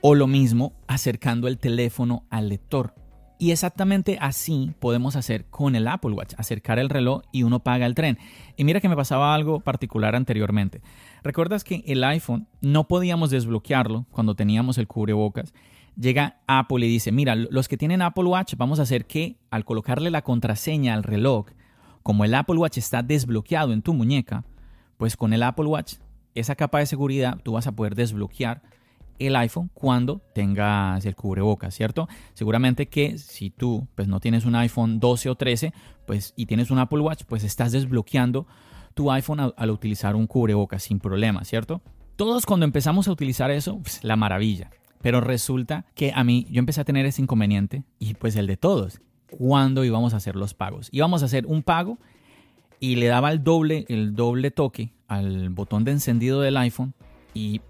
O 0.00 0.14
lo 0.14 0.26
mismo, 0.26 0.72
acercando 0.86 1.48
el 1.48 1.58
teléfono 1.58 2.24
al 2.30 2.48
lector. 2.48 2.94
Y 3.38 3.50
exactamente 3.50 4.18
así 4.20 4.72
podemos 4.78 5.16
hacer 5.16 5.46
con 5.46 5.74
el 5.74 5.88
Apple 5.88 6.12
Watch, 6.12 6.34
acercar 6.38 6.78
el 6.78 6.88
reloj 6.88 7.22
y 7.32 7.42
uno 7.42 7.60
paga 7.60 7.86
el 7.86 7.94
tren. 7.94 8.18
Y 8.56 8.64
mira 8.64 8.80
que 8.80 8.88
me 8.88 8.96
pasaba 8.96 9.34
algo 9.34 9.60
particular 9.60 10.14
anteriormente. 10.14 10.80
¿Recuerdas 11.24 11.64
que 11.64 11.82
el 11.86 12.04
iPhone 12.04 12.46
no 12.60 12.86
podíamos 12.86 13.30
desbloquearlo 13.30 14.06
cuando 14.10 14.34
teníamos 14.34 14.78
el 14.78 14.86
cubrebocas? 14.86 15.52
llega 15.96 16.40
Apple 16.46 16.86
y 16.86 16.88
dice, 16.88 17.12
mira, 17.12 17.34
los 17.34 17.68
que 17.68 17.76
tienen 17.76 18.02
Apple 18.02 18.24
Watch, 18.24 18.54
vamos 18.56 18.78
a 18.78 18.82
hacer 18.82 19.06
que 19.06 19.36
al 19.50 19.64
colocarle 19.64 20.10
la 20.10 20.22
contraseña 20.22 20.94
al 20.94 21.02
reloj, 21.02 21.46
como 22.02 22.24
el 22.24 22.34
Apple 22.34 22.56
Watch 22.56 22.78
está 22.78 23.02
desbloqueado 23.02 23.72
en 23.72 23.82
tu 23.82 23.94
muñeca, 23.94 24.44
pues 24.96 25.16
con 25.16 25.32
el 25.32 25.42
Apple 25.42 25.66
Watch, 25.66 25.94
esa 26.34 26.54
capa 26.54 26.78
de 26.78 26.86
seguridad, 26.86 27.38
tú 27.42 27.52
vas 27.52 27.66
a 27.66 27.72
poder 27.72 27.94
desbloquear 27.94 28.62
el 29.18 29.36
iPhone 29.36 29.70
cuando 29.72 30.20
tengas 30.34 31.04
el 31.06 31.14
cubrebocas, 31.14 31.74
¿cierto? 31.74 32.08
Seguramente 32.34 32.88
que 32.88 33.18
si 33.18 33.50
tú 33.50 33.86
pues 33.94 34.08
no 34.08 34.20
tienes 34.20 34.44
un 34.44 34.54
iPhone 34.56 35.00
12 35.00 35.30
o 35.30 35.34
13, 35.34 35.72
pues 36.06 36.34
y 36.36 36.46
tienes 36.46 36.70
un 36.70 36.78
Apple 36.78 37.00
Watch, 37.00 37.24
pues 37.26 37.44
estás 37.44 37.72
desbloqueando 37.72 38.46
tu 38.94 39.10
iPhone 39.10 39.52
al, 39.56 39.70
utilizar 39.70 40.16
un 40.16 40.26
cubrebocas 40.26 40.82
sin 40.82 40.98
problema, 40.98 41.44
¿cierto? 41.44 41.80
Todos 42.16 42.46
cuando 42.46 42.64
empezamos 42.64 43.08
a 43.08 43.12
utilizar 43.12 43.50
eso, 43.50 43.78
pues, 43.78 44.04
la 44.04 44.16
maravilla. 44.16 44.70
Pero 45.00 45.20
resulta 45.20 45.86
que 45.94 46.12
a 46.14 46.22
mí 46.22 46.46
yo 46.50 46.58
empecé 46.60 46.80
a 46.80 46.84
tener 46.84 47.06
ese 47.06 47.22
inconveniente 47.22 47.84
y 47.98 48.14
pues 48.14 48.36
el 48.36 48.46
de 48.46 48.56
todos, 48.56 49.00
cuando 49.30 49.84
íbamos 49.84 50.14
a 50.14 50.18
hacer 50.18 50.36
los 50.36 50.54
pagos. 50.54 50.88
Íbamos 50.92 51.22
a 51.22 51.26
hacer 51.26 51.46
un 51.46 51.62
pago 51.62 51.98
y 52.78 52.96
le 52.96 53.06
daba 53.06 53.32
el 53.32 53.42
doble, 53.42 53.84
el 53.88 54.14
doble 54.14 54.50
toque 54.50 54.92
al 55.12 55.50
botón 55.50 55.84
de 55.84 55.92
encendido 55.92 56.40
del 56.40 56.56
iPhone 56.56 56.94
y 57.34 57.60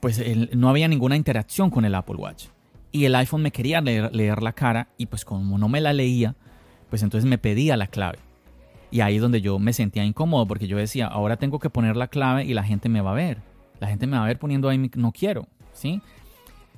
pues 0.00 0.22
no 0.54 0.68
había 0.68 0.88
ninguna 0.88 1.16
interacción 1.16 1.70
con 1.70 1.84
el 1.84 1.94
Apple 1.94 2.16
Watch. 2.16 2.46
Y 2.92 3.04
el 3.04 3.14
iPhone 3.14 3.42
me 3.42 3.50
quería 3.50 3.80
leer, 3.80 4.42
la 4.42 4.52
cara 4.52 4.88
y 4.96 5.06
pues 5.06 5.24
como 5.24 5.58
no 5.58 5.68
me 5.68 5.80
la 5.80 5.92
leía, 5.92 6.34
pues 6.88 7.02
entonces 7.02 7.28
me 7.28 7.38
pedía 7.38 7.76
la 7.76 7.88
clave. 7.88 8.18
Y 8.90 9.00
ahí 9.00 9.16
es 9.16 9.22
donde 9.22 9.40
yo 9.40 9.58
me 9.58 9.72
sentía 9.72 10.04
incómodo 10.04 10.46
porque 10.46 10.66
yo 10.66 10.76
decía, 10.76 11.06
ahora 11.06 11.36
tengo 11.36 11.58
que 11.58 11.70
poner 11.70 11.96
la 11.96 12.08
clave 12.08 12.44
y 12.44 12.54
la 12.54 12.62
gente 12.62 12.88
me 12.88 13.00
va 13.00 13.10
a 13.10 13.14
ver. 13.14 13.42
La 13.80 13.88
gente 13.88 14.06
me 14.06 14.16
va 14.16 14.24
a 14.24 14.28
ver 14.28 14.38
poniendo 14.38 14.68
ahí, 14.68 14.90
no 14.94 15.12
quiero, 15.12 15.48
¿sí? 15.72 16.00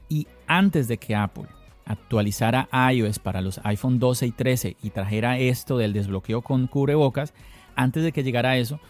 Y 0.08 0.26
antes 0.46 0.88
de 0.88 0.96
que 0.98 1.14
Apple 1.14 1.46
actualizara 1.84 2.68
iOS 2.92 3.18
para 3.18 3.40
los 3.40 3.60
iPhone 3.64 3.98
12 3.98 4.26
y 4.26 4.30
13 4.32 4.76
y 4.82 4.90
trajera 4.90 5.38
esto 5.38 5.78
del 5.78 5.92
desbloqueo 5.92 6.42
con 6.42 6.66
cubrebocas, 6.66 7.34
antes 7.76 8.02
de 8.02 8.12
que 8.12 8.22
llegara 8.22 8.56
eso, 8.56 8.80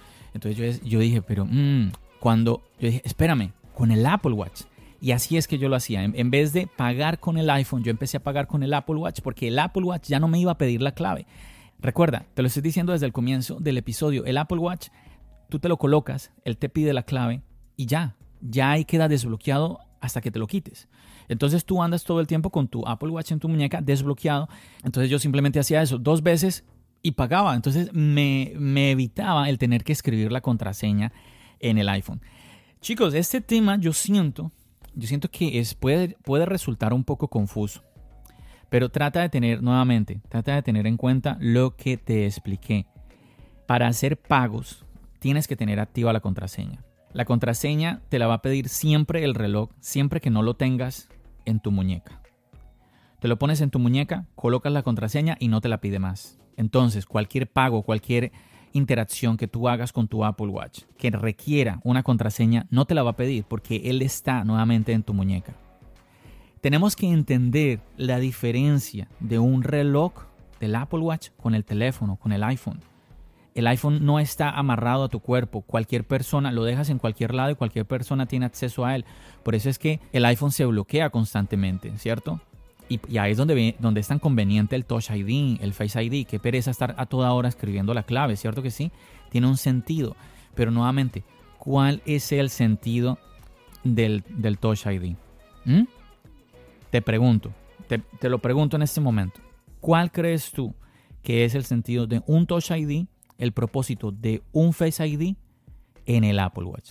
entonces 0.45 0.81
yo, 0.85 1.01
dije, 1.01 1.21
pero 1.21 1.45
mm", 1.45 1.91
cuando 2.21 2.63
yo 2.79 2.89
dije, 2.89 3.03
espérame, 3.05 3.53
con 3.75 3.91
el 3.91 4.07
Apple 4.07 4.33
Watch. 4.33 4.63
Y 5.01 5.13
así 5.13 5.37
es 5.37 5.47
que 5.47 5.59
yo 5.59 5.69
lo 5.69 5.77
hacía. 5.77 6.03
En, 6.03 6.31
vez 6.31 6.53
de 6.53 6.67
pagar 6.67 7.21
con 7.21 7.39
el 7.39 7.49
iPhone, 7.51 7.85
yo 7.85 7.91
empecé 7.91 8.17
a 8.17 8.23
pagar 8.23 8.47
con 8.47 8.63
el 8.63 8.75
Apple 8.75 8.97
Watch 8.97 9.21
porque 9.23 9.49
el 9.49 9.59
Apple 9.59 9.85
Watch 9.85 10.09
ya 10.09 10.19
no 10.19 10.27
me 10.27 10.41
iba 10.41 10.53
a 10.53 10.59
pedir 10.59 10.83
la 10.83 10.93
clave. 10.93 11.27
Recuerda, 11.81 12.27
te 12.35 12.43
lo 12.43 12.49
estoy 12.49 12.63
diciendo 12.63 12.93
desde 12.93 13.07
el 13.07 13.13
comienzo 13.13 13.61
del 13.61 13.79
episodio, 13.79 14.25
el 14.25 14.39
Apple 14.39 14.59
Watch, 14.59 14.89
tú 15.49 15.61
te 15.61 15.69
lo 15.69 15.77
colocas, 15.77 16.33
él 16.45 16.57
te 16.57 16.69
pide 16.69 16.93
la 16.93 17.05
clave 17.05 17.43
y 17.77 17.87
ya, 17.87 18.17
ya 18.41 18.73
ahí 18.73 18.85
queda 18.85 19.07
desbloqueado 19.07 19.79
hasta 20.01 20.21
que 20.21 20.33
te 20.33 20.41
lo 20.41 20.49
quites. 20.49 20.89
Entonces 21.29 21.65
tú 21.65 21.83
andas 21.83 22.05
todo 22.05 22.21
el 22.21 22.27
tiempo 22.27 22.51
con 22.51 22.67
tu 22.67 22.87
Apple 22.87 23.11
Watch 23.11 23.31
en 23.31 23.39
tu 23.39 23.49
muñeca 23.49 23.81
desbloqueado. 23.81 24.49
Entonces 24.83 25.11
yo 25.11 25.19
simplemente 25.19 25.61
hacía 25.61 25.83
eso 25.83 25.99
dos 25.99 26.23
veces 26.23 26.65
y 27.03 27.13
pagaba. 27.13 27.55
Entonces 27.55 27.93
me, 27.93 28.53
me 28.57 28.91
evitaba 28.91 29.49
el 29.49 29.59
tener 29.59 29.85
que 29.85 29.93
escribir 29.93 30.33
la 30.33 30.41
contraseña 30.41 31.13
en 31.61 31.79
el 31.79 31.89
iPhone. 31.89 32.21
Chicos, 32.81 33.15
este 33.15 33.41
tema 33.41 33.77
yo 33.79 33.93
siento, 33.93 34.53
yo 34.95 35.09
siento 35.09 35.29
que 35.31 35.59
es, 35.59 35.75
puede, 35.75 36.17
puede 36.25 36.47
resultar 36.47 36.93
un 36.93 37.05
poco 37.05 37.29
confuso. 37.29 37.83
Pero 38.71 38.91
trata 38.91 39.21
de 39.21 39.29
tener, 39.29 39.63
nuevamente, 39.63 40.21
trata 40.29 40.55
de 40.55 40.63
tener 40.63 40.87
en 40.87 40.97
cuenta 40.97 41.39
lo 41.41 41.75
que 41.77 41.97
te 41.97 42.27
expliqué. 42.27 42.87
Para 43.67 43.89
hacer 43.89 44.19
pagos, 44.19 44.85
tienes 45.19 45.49
que 45.49 45.57
tener 45.57 45.81
activa 45.81 46.13
la 46.13 46.21
contraseña. 46.21 46.85
La 47.13 47.25
contraseña 47.25 48.03
te 48.11 48.19
la 48.19 48.27
va 48.27 48.35
a 48.35 48.43
pedir 48.43 48.69
siempre 48.69 49.25
el 49.25 49.35
reloj, 49.35 49.71
siempre 49.81 50.21
que 50.21 50.31
no 50.31 50.43
lo 50.43 50.55
tengas 50.55 51.09
en 51.47 51.61
tu 51.61 51.71
muñeca. 51.71 52.21
Te 53.21 53.29
lo 53.29 53.39
pones 53.39 53.61
en 53.61 53.71
tu 53.71 53.79
muñeca, 53.79 54.27
colocas 54.35 54.73
la 54.73 54.83
contraseña 54.83 55.37
y 55.41 55.49
no 55.49 55.61
te 55.61 55.69
la 55.69 55.81
pide 55.81 55.99
más. 55.99 56.39
Entonces, 56.59 57.07
cualquier 57.07 57.47
pago, 57.51 57.83
cualquier 57.83 58.33
interacción 58.73 59.37
que 59.37 59.49
tú 59.49 59.69
hagas 59.69 59.93
con 59.93 60.09
tu 60.09 60.25
Apple 60.25 60.49
Watch 60.49 60.83
que 60.99 61.11
requiera 61.11 61.81
una 61.85 62.03
contraseña, 62.03 62.67
no 62.71 62.85
te 62.85 62.95
la 62.95 63.05
va 63.05 63.11
a 63.11 63.17
pedir 63.17 63.45
porque 63.45 63.83
él 63.85 64.03
está 64.03 64.45
nuevamente 64.45 64.93
en 64.93 65.05
tu 65.05 65.15
muñeca. 65.15 65.55
Tenemos 66.61 66.97
que 66.97 67.07
entender 67.07 67.81
la 67.97 68.19
diferencia 68.19 69.09
de 69.21 69.39
un 69.39 69.63
reloj 69.63 70.13
del 70.59 70.75
Apple 70.75 70.99
Watch 70.99 71.29
con 71.37 71.55
el 71.55 71.65
teléfono, 71.65 72.17
con 72.17 72.33
el 72.33 72.43
iPhone. 72.43 72.81
El 73.55 73.69
iPhone 73.69 74.05
no 74.05 74.19
está 74.19 74.51
amarrado 74.51 75.05
a 75.05 75.09
tu 75.09 75.21
cuerpo. 75.21 75.63
Cualquier 75.63 76.05
persona 76.05 76.51
lo 76.51 76.65
dejas 76.65 76.91
en 76.91 76.99
cualquier 76.99 77.35
lado 77.35 77.53
y 77.53 77.55
cualquier 77.55 77.87
persona 77.87 78.27
tiene 78.27 78.47
acceso 78.47 78.85
a 78.85 78.97
él. 78.97 79.05
Por 79.45 79.55
eso 79.55 79.71
es 79.71 79.79
que 79.79 80.01
el 80.13 80.25
iPhone 80.25 80.51
se 80.51 80.67
bloquea 80.67 81.11
constantemente, 81.11 81.97
¿cierto? 81.99 82.41
Y, 82.89 83.19
ahí 83.19 83.33
es 83.33 83.37
donde, 83.37 83.77
donde 83.79 84.01
es 84.01 84.09
tan 84.09 84.19
conveniente 84.19 84.77
el 84.77 84.85
Touch 84.85 85.11
ID, 85.11 85.61
el 85.61 85.75
Face 85.75 86.03
ID. 86.03 86.27
Qué 86.27 86.39
pereza 86.39 86.71
estar 86.71 86.95
a 86.97 87.07
toda 87.07 87.33
hora 87.33 87.49
escribiendo 87.49 87.93
la 87.95 88.03
clave, 88.03 88.37
¿cierto 88.37 88.63
que 88.63 88.71
sí? 88.71 88.91
Tiene 89.31 89.47
un 89.47 89.57
sentido. 89.57 90.17
Pero 90.55 90.71
nuevamente, 90.71 91.25
¿cuál 91.59 92.03
es 92.07 92.33
el 92.33 92.51
sentido 92.51 93.19
del, 93.85 94.25
Touch 94.59 94.87
ID? 94.87 95.17
¿Mm? 95.65 95.83
Te 96.91 97.03
pregunto, 97.03 97.53
te, 97.87 97.99
te 97.99 98.29
lo 98.29 98.39
pregunto 98.39 98.77
en 98.77 98.83
este 98.83 99.01
momento. 99.01 99.41
¿Cuál 99.81 100.11
crees 100.11 100.51
tú 100.51 100.75
que 101.23 101.45
es 101.45 101.55
el 101.55 101.65
sentido 101.65 102.07
de 102.07 102.23
un 102.27 102.47
Touch 102.47 102.71
ID, 102.71 103.07
el 103.37 103.53
propósito 103.53 104.11
de 104.11 104.43
un 104.53 104.73
Face 104.73 105.07
ID 105.07 105.37
en 106.07 106.25
el 106.25 106.39
Apple 106.39 106.65
Watch? 106.65 106.91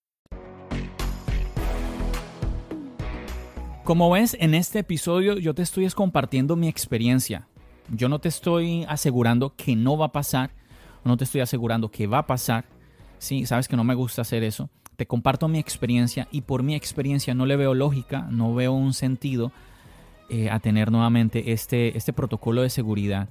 Como 3.83 4.11
ves, 4.11 4.37
en 4.39 4.53
este 4.53 4.79
episodio 4.79 5.39
yo 5.39 5.55
te 5.55 5.63
estoy 5.63 5.89
compartiendo 5.89 6.55
mi 6.55 6.67
experiencia. 6.67 7.47
Yo 7.89 8.09
no 8.09 8.19
te 8.19 8.29
estoy 8.29 8.85
asegurando 8.87 9.55
que 9.55 9.75
no 9.75 9.97
va 9.97 10.07
a 10.07 10.11
pasar, 10.11 10.51
no 11.03 11.17
te 11.17 11.23
estoy 11.23 11.41
asegurando 11.41 11.89
que 11.89 12.05
va 12.05 12.19
a 12.19 12.27
pasar. 12.27 12.65
Sí, 13.17 13.47
sabes 13.47 13.67
que 13.67 13.75
no 13.75 13.83
me 13.83 13.95
gusta 13.95 14.21
hacer 14.21 14.43
eso. 14.43 14.69
Te 14.97 15.07
comparto 15.07 15.47
mi 15.47 15.57
experiencia 15.57 16.27
y 16.31 16.41
por 16.41 16.61
mi 16.61 16.75
experiencia 16.75 17.33
no 17.33 17.47
le 17.47 17.55
veo 17.55 17.73
lógica, 17.73 18.27
no 18.29 18.53
veo 18.53 18.71
un 18.71 18.93
sentido 18.93 19.51
eh, 20.29 20.51
a 20.51 20.59
tener 20.59 20.91
nuevamente 20.91 21.51
este, 21.51 21.97
este 21.97 22.13
protocolo 22.13 22.61
de 22.61 22.69
seguridad 22.69 23.29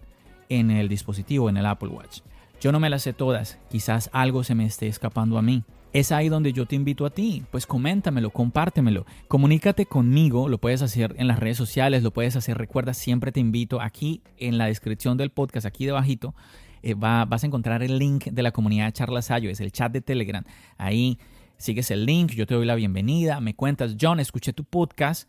en 0.48 0.72
el 0.72 0.88
dispositivo, 0.88 1.48
en 1.48 1.58
el 1.58 1.66
Apple 1.66 1.90
Watch. 1.90 2.22
Yo 2.60 2.72
no 2.72 2.80
me 2.80 2.90
las 2.90 3.02
sé 3.02 3.12
todas, 3.12 3.56
quizás 3.70 4.10
algo 4.12 4.42
se 4.42 4.56
me 4.56 4.66
esté 4.66 4.88
escapando 4.88 5.38
a 5.38 5.42
mí 5.42 5.62
es 5.92 6.12
ahí 6.12 6.28
donde 6.28 6.52
yo 6.52 6.66
te 6.66 6.76
invito 6.76 7.04
a 7.06 7.10
ti. 7.10 7.42
Pues 7.50 7.66
coméntamelo, 7.66 8.30
compártemelo, 8.30 9.06
comunícate 9.28 9.86
conmigo, 9.86 10.48
lo 10.48 10.58
puedes 10.58 10.82
hacer 10.82 11.14
en 11.18 11.26
las 11.26 11.38
redes 11.38 11.56
sociales, 11.56 12.02
lo 12.02 12.12
puedes 12.12 12.36
hacer, 12.36 12.58
recuerda, 12.58 12.94
siempre 12.94 13.32
te 13.32 13.40
invito 13.40 13.80
aquí 13.80 14.22
en 14.36 14.58
la 14.58 14.66
descripción 14.66 15.16
del 15.16 15.30
podcast, 15.30 15.66
aquí 15.66 15.86
debajito, 15.86 16.34
eh, 16.82 16.94
vas 16.94 17.42
a 17.42 17.46
encontrar 17.46 17.82
el 17.82 17.98
link 17.98 18.26
de 18.26 18.42
la 18.42 18.52
comunidad 18.52 18.92
Charlas 18.92 19.30
es 19.30 19.60
el 19.60 19.72
chat 19.72 19.92
de 19.92 20.00
Telegram. 20.00 20.44
Ahí 20.78 21.18
sigues 21.56 21.90
el 21.90 22.06
link, 22.06 22.32
yo 22.32 22.46
te 22.46 22.54
doy 22.54 22.66
la 22.66 22.74
bienvenida, 22.74 23.40
me 23.40 23.54
cuentas, 23.54 23.96
John, 24.00 24.20
escuché 24.20 24.52
tu 24.52 24.64
podcast 24.64 25.28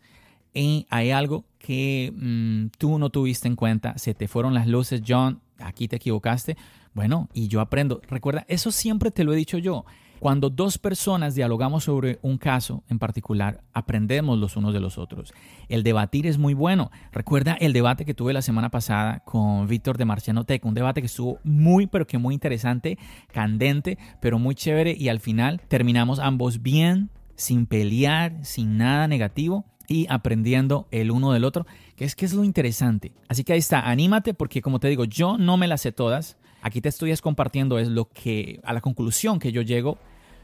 y 0.54 0.86
hay 0.90 1.10
algo 1.10 1.44
que 1.58 2.12
mm, 2.14 2.66
tú 2.78 2.98
no 2.98 3.10
tuviste 3.10 3.48
en 3.48 3.56
cuenta, 3.56 3.98
se 3.98 4.14
te 4.14 4.28
fueron 4.28 4.54
las 4.54 4.66
luces, 4.66 5.02
John, 5.06 5.40
aquí 5.58 5.88
te 5.88 5.96
equivocaste. 5.96 6.56
Bueno, 6.94 7.30
y 7.32 7.48
yo 7.48 7.60
aprendo. 7.60 8.02
Recuerda, 8.08 8.44
eso 8.48 8.70
siempre 8.70 9.10
te 9.10 9.24
lo 9.24 9.32
he 9.32 9.36
dicho 9.36 9.56
yo. 9.56 9.86
Cuando 10.22 10.50
dos 10.50 10.78
personas 10.78 11.34
dialogamos 11.34 11.82
sobre 11.82 12.20
un 12.22 12.38
caso 12.38 12.84
en 12.88 13.00
particular, 13.00 13.64
aprendemos 13.72 14.38
los 14.38 14.56
unos 14.56 14.72
de 14.72 14.78
los 14.78 14.96
otros. 14.96 15.34
El 15.68 15.82
debatir 15.82 16.28
es 16.28 16.38
muy 16.38 16.54
bueno. 16.54 16.92
Recuerda 17.10 17.54
el 17.54 17.72
debate 17.72 18.04
que 18.04 18.14
tuve 18.14 18.32
la 18.32 18.40
semana 18.40 18.70
pasada 18.70 19.24
con 19.24 19.66
Víctor 19.66 19.98
de 19.98 20.04
Marciano 20.04 20.44
Tech, 20.44 20.64
un 20.64 20.74
debate 20.74 21.00
que 21.00 21.08
estuvo 21.08 21.40
muy, 21.42 21.88
pero 21.88 22.06
que 22.06 22.18
muy 22.18 22.34
interesante, 22.34 23.00
candente, 23.32 23.98
pero 24.20 24.38
muy 24.38 24.54
chévere 24.54 24.94
y 24.96 25.08
al 25.08 25.18
final 25.18 25.60
terminamos 25.66 26.20
ambos 26.20 26.62
bien, 26.62 27.10
sin 27.34 27.66
pelear, 27.66 28.44
sin 28.44 28.76
nada 28.78 29.08
negativo 29.08 29.64
y 29.88 30.06
aprendiendo 30.08 30.86
el 30.92 31.10
uno 31.10 31.32
del 31.32 31.42
otro, 31.42 31.66
que 31.96 32.04
es 32.04 32.14
que 32.14 32.26
es 32.26 32.32
lo 32.32 32.44
interesante. 32.44 33.10
Así 33.26 33.42
que 33.42 33.54
ahí 33.54 33.58
está, 33.58 33.80
anímate 33.90 34.34
porque 34.34 34.62
como 34.62 34.78
te 34.78 34.86
digo, 34.86 35.04
yo 35.04 35.36
no 35.36 35.56
me 35.56 35.66
las 35.66 35.80
sé 35.80 35.90
todas. 35.90 36.36
Aquí 36.64 36.80
te 36.80 36.90
estoy 36.90 37.12
compartiendo 37.16 37.80
es 37.80 37.88
lo 37.88 38.08
que 38.08 38.60
a 38.62 38.72
la 38.72 38.80
conclusión 38.80 39.40
que 39.40 39.50
yo 39.50 39.62
llego 39.62 39.98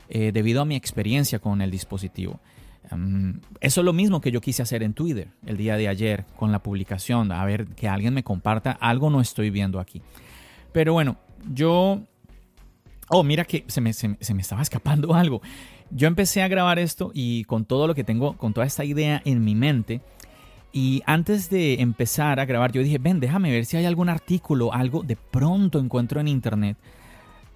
eh, 0.08 0.32
debido 0.32 0.62
a 0.62 0.64
mi 0.64 0.76
experiencia 0.76 1.38
con 1.38 1.60
el 1.60 1.70
dispositivo. 1.70 2.40
Em, 2.90 3.40
eso 3.60 3.80
es 3.80 3.84
lo 3.84 3.92
mismo 3.92 4.20
que 4.20 4.30
yo 4.30 4.40
quise 4.40 4.62
hacer 4.62 4.82
en 4.82 4.94
Twitter 4.94 5.28
el 5.46 5.56
día 5.56 5.76
de 5.76 5.88
ayer 5.88 6.24
con 6.36 6.52
la 6.52 6.62
publicación, 6.62 7.32
a 7.32 7.44
ver 7.44 7.66
que 7.68 7.88
alguien 7.88 8.14
me 8.14 8.22
comparta, 8.22 8.72
algo 8.72 9.10
no 9.10 9.20
estoy 9.20 9.50
viendo 9.50 9.80
aquí. 9.80 10.02
Pero 10.72 10.92
bueno, 10.92 11.16
yo... 11.52 12.02
Oh, 13.10 13.22
mira 13.22 13.44
que 13.44 13.64
se 13.68 13.80
me, 13.80 13.94
se 13.94 14.34
me 14.34 14.42
estaba 14.42 14.60
escapando 14.60 15.14
algo. 15.14 15.40
Yo 15.90 16.08
empecé 16.08 16.42
a 16.42 16.48
grabar 16.48 16.78
esto 16.78 17.10
y 17.14 17.44
con 17.44 17.64
todo 17.64 17.86
lo 17.86 17.94
que 17.94 18.04
tengo, 18.04 18.36
con 18.36 18.52
toda 18.52 18.66
esta 18.66 18.84
idea 18.84 19.22
en 19.24 19.42
mi 19.42 19.54
mente, 19.54 20.02
y 20.72 21.02
antes 21.06 21.48
de 21.48 21.80
empezar 21.80 22.40
a 22.40 22.44
grabar, 22.44 22.72
yo 22.72 22.82
dije, 22.82 22.98
ven, 22.98 23.20
déjame 23.20 23.50
ver 23.50 23.64
si 23.64 23.76
hay 23.76 23.86
algún 23.86 24.08
artículo, 24.08 24.72
algo 24.72 25.02
de 25.02 25.16
pronto 25.16 25.78
encuentro 25.78 26.20
en 26.20 26.28
internet 26.28 26.76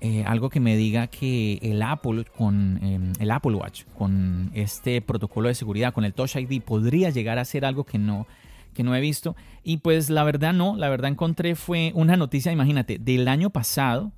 eh, 0.05 0.25
algo 0.27 0.51
que 0.51 0.59
me 0.59 0.77
diga 0.77 1.07
que 1.07 1.61
el 1.63 1.81
Apple 1.81 2.25
con 2.37 2.81
em, 2.83 3.13
el 3.21 3.31
Apple 3.31 3.55
Watch, 3.55 3.85
con 3.97 4.51
este 4.53 5.01
protocolo 5.01 5.47
de 5.47 5.55
seguridad, 5.55 5.95
con 5.95 6.05
el 6.05 6.13
Touch 6.13 6.35
ID, 6.35 6.61
podría 6.61 7.11
llegar 7.11 7.39
a 7.39 7.45
ser 7.45 7.65
algo 7.65 7.85
que 7.85 7.99
no, 7.99 8.27
que 8.75 8.83
no 8.83 8.97
he 8.97 9.01
visto. 9.01 9.37
Y 9.63 9.77
pues 9.77 10.11
la 10.11 10.25
verdad 10.25 10.53
no, 10.53 10.77
la 10.77 10.89
verdad 10.89 11.09
encontré 11.09 11.55
fue 11.55 11.93
una 11.95 12.17
noticia, 12.17 12.51
imagínate, 12.51 12.99
del 12.99 13.29
año 13.29 13.51
pasado, 13.51 14.11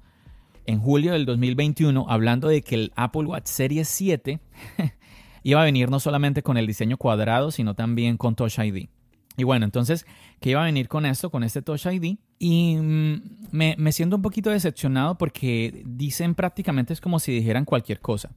en 0.65 0.81
julio 0.81 1.13
del 1.13 1.27
2021, 1.27 2.07
hablando 2.09 2.49
de 2.49 2.63
que 2.63 2.77
el 2.77 2.93
Apple 2.97 3.25
Watch 3.27 3.49
Series 3.49 3.87
7 3.87 4.41
iba 5.43 5.61
a 5.61 5.65
venir 5.65 5.91
no 5.91 6.01
solamente 6.01 6.43
con 6.43 6.57
el 6.57 6.67
diseño 6.67 6.97
cuadrado, 6.97 7.51
sino 7.51 7.75
también 7.75 8.17
con 8.17 8.37
Touch 8.37 8.59
ID. 8.59 8.89
Y 9.37 9.45
bueno, 9.45 9.65
entonces, 9.65 10.07
¿qué 10.41 10.51
iba 10.51 10.63
a 10.63 10.67
venir 10.67 10.89
con 10.89 11.07
esto, 11.07 11.31
con 11.31 11.43
este 11.43 11.63
Touch 11.63 11.87
ID? 11.87 12.19
Y 12.39 12.77
mm, 12.77 13.23
me, 13.51 13.75
me 13.79 13.93
siento 13.93 14.17
un 14.17 14.23
poquito 14.23 14.51
decepcionado 14.51 15.19
porque 15.19 15.83
dicen 15.85 16.35
prácticamente 16.35 16.93
es 16.93 17.01
como 17.01 17.19
si 17.19 17.33
dijeran 17.33 17.65
cualquier 17.65 18.01
cosa. 18.01 18.31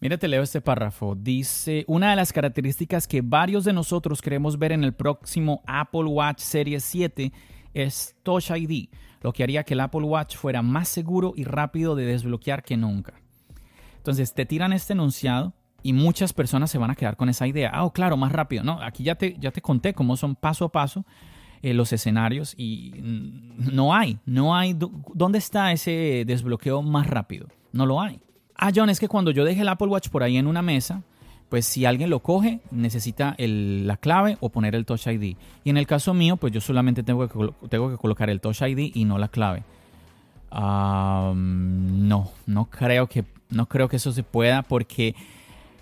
Mira, 0.00 0.18
te 0.18 0.28
leo 0.28 0.42
este 0.42 0.60
párrafo. 0.60 1.14
Dice, 1.14 1.84
una 1.88 2.10
de 2.10 2.16
las 2.16 2.32
características 2.32 3.08
que 3.08 3.22
varios 3.22 3.64
de 3.64 3.72
nosotros 3.72 4.20
queremos 4.20 4.58
ver 4.58 4.72
en 4.72 4.84
el 4.84 4.92
próximo 4.92 5.62
Apple 5.66 6.04
Watch 6.04 6.40
Series 6.40 6.84
7 6.84 7.32
es 7.72 8.14
Touch 8.22 8.50
ID, 8.50 8.90
lo 9.22 9.32
que 9.32 9.42
haría 9.42 9.64
que 9.64 9.74
el 9.74 9.80
Apple 9.80 10.02
Watch 10.02 10.36
fuera 10.36 10.62
más 10.62 10.88
seguro 10.88 11.32
y 11.34 11.44
rápido 11.44 11.96
de 11.96 12.04
desbloquear 12.04 12.62
que 12.62 12.76
nunca. 12.76 13.14
Entonces, 13.96 14.34
te 14.34 14.44
tiran 14.44 14.74
este 14.74 14.92
enunciado 14.92 15.54
y 15.84 15.92
muchas 15.92 16.32
personas 16.32 16.70
se 16.70 16.78
van 16.78 16.90
a 16.90 16.96
quedar 16.96 17.16
con 17.16 17.28
esa 17.28 17.46
idea. 17.46 17.70
Ah, 17.72 17.84
oh, 17.84 17.92
claro, 17.92 18.16
más 18.16 18.32
rápido. 18.32 18.64
No, 18.64 18.80
aquí 18.82 19.04
ya 19.04 19.14
te, 19.16 19.36
ya 19.38 19.50
te 19.50 19.60
conté 19.60 19.92
cómo 19.92 20.16
son 20.16 20.34
paso 20.34 20.64
a 20.64 20.72
paso 20.72 21.04
eh, 21.62 21.74
los 21.74 21.92
escenarios 21.92 22.54
y 22.56 22.94
no 23.58 23.94
hay, 23.94 24.18
no 24.24 24.56
hay. 24.56 24.74
¿Dónde 25.12 25.38
está 25.38 25.72
ese 25.72 26.24
desbloqueo 26.26 26.80
más 26.80 27.06
rápido? 27.06 27.48
No 27.72 27.84
lo 27.84 28.00
hay. 28.00 28.18
Ah, 28.56 28.72
John, 28.74 28.88
es 28.88 28.98
que 28.98 29.08
cuando 29.08 29.30
yo 29.30 29.44
deje 29.44 29.60
el 29.60 29.68
Apple 29.68 29.88
Watch 29.88 30.08
por 30.08 30.22
ahí 30.22 30.38
en 30.38 30.46
una 30.46 30.62
mesa, 30.62 31.02
pues 31.50 31.66
si 31.66 31.84
alguien 31.84 32.08
lo 32.08 32.20
coge, 32.20 32.60
necesita 32.70 33.36
la 33.38 33.98
clave 33.98 34.38
o 34.40 34.48
poner 34.48 34.74
el 34.74 34.86
Touch 34.86 35.06
ID. 35.06 35.36
Y 35.64 35.70
en 35.70 35.76
el 35.76 35.86
caso 35.86 36.14
mío, 36.14 36.38
pues 36.38 36.50
yo 36.50 36.62
solamente 36.62 37.02
tengo 37.02 37.28
que, 37.28 37.68
tengo 37.68 37.90
que 37.90 37.98
colocar 37.98 38.30
el 38.30 38.40
Touch 38.40 38.62
ID 38.62 38.90
y 38.94 39.04
no 39.04 39.18
la 39.18 39.28
clave. 39.28 39.64
no, 40.50 41.34
no 42.46 42.64
creo 42.70 43.06
que 43.06 43.24
no 43.50 43.66
creo 43.66 43.88
que 43.88 43.96
eso 43.96 44.12
se 44.12 44.22
pueda 44.22 44.62
porque 44.62 45.14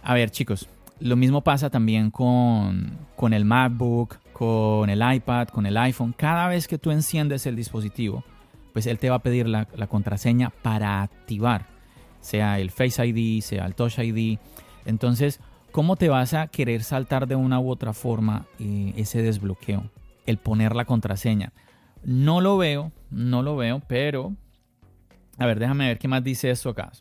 a 0.03 0.15
ver, 0.15 0.31
chicos, 0.31 0.69
lo 1.01 1.17
mismo 1.17 1.43
pasa 1.43 1.71
también 1.71 2.11
con, 2.11 2.99
con 3.17 3.33
el 3.33 3.45
MacBook, 3.45 4.19
con 4.33 4.91
el 4.91 5.03
iPad, 5.15 5.49
con 5.49 5.67
el 5.67 5.77
iPhone. 5.77 6.15
Cada 6.17 6.49
vez 6.49 6.67
que 6.67 6.79
tú 6.79 6.91
enciendes 6.91 7.47
el 7.47 7.57
dispositivo, 7.57 8.25
pues 8.73 8.87
él 8.87 8.99
te 8.99 9.11
va 9.11 9.17
a 9.17 9.23
pedir 9.23 9.49
la, 9.49 9.67
contraseña 9.89 10.51
para 10.63 11.03
activar, 11.03 11.67
sea 12.21 12.59
el 12.59 12.71
Face 12.71 13.05
ID, 13.07 13.43
sea 13.43 13.67
el 13.67 13.75
Touch 13.75 13.99
ID. 13.99 14.39
Entonces, 14.85 15.41
¿cómo 15.71 15.97
te 15.97 16.09
vas 16.09 16.35
a 16.35 16.49
querer 16.49 16.83
saltar 16.83 17.27
de 17.27 17.37
una 17.37 17.61
u 17.61 17.71
otra 17.71 17.93
forma 17.93 18.47
eh, 18.59 18.93
ese 18.97 19.23
desbloqueo? 19.23 19.91
El 20.27 20.39
poner 20.39 20.75
la 20.75 20.85
contraseña. 20.85 21.53
No 22.05 22.41
lo 22.41 22.57
veo, 22.57 22.93
no 23.11 23.43
lo 23.43 23.57
veo, 23.57 23.83
pero... 23.87 24.35
A 25.39 25.47
ver, 25.47 25.59
déjame 25.59 25.89
ver 25.89 25.99
qué 25.99 26.09
más 26.09 26.23
dice 26.23 26.51
esto 26.51 26.71
acá. 26.71 26.93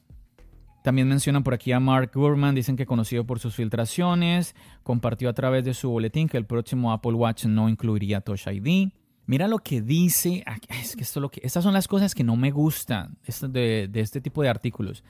También 0.82 1.08
mencionan 1.08 1.44
por 1.44 1.54
aquí 1.54 1.72
a 1.72 1.80
Mark 1.80 2.12
Gurman, 2.14 2.56
dicen 2.56 2.76
que 2.76 2.86
conocido 2.86 3.24
por 3.24 3.40
sus 3.40 3.56
filtraciones, 3.56 4.56
compartió 4.84 5.30
a 5.30 5.34
través 5.34 5.64
de 5.64 5.74
su 5.74 5.90
boletín 5.90 6.28
que 6.28 6.38
el 6.38 6.46
próximo 6.46 6.92
Apple 6.92 7.14
Watch 7.14 7.46
no 7.46 7.70
incluiría 7.70 8.22
Touch 8.22 8.48
ID. 8.48 8.90
Mira 9.28 9.48
lo 9.48 9.60
que 9.60 9.82
dice, 9.82 10.44
es 10.82 10.96
que 10.96 11.04
esto 11.04 11.20
lo 11.20 11.30
que, 11.30 11.42
estas 11.44 11.64
son 11.64 11.74
las 11.74 11.88
cosas 11.88 12.16
que 12.16 12.24
no 12.24 12.36
me 12.36 12.52
gustan 12.52 13.18
de, 13.50 13.88
de 13.90 14.00
este 14.00 14.22
tipo 14.22 14.42
de 14.42 14.50
artículos. 14.50 15.04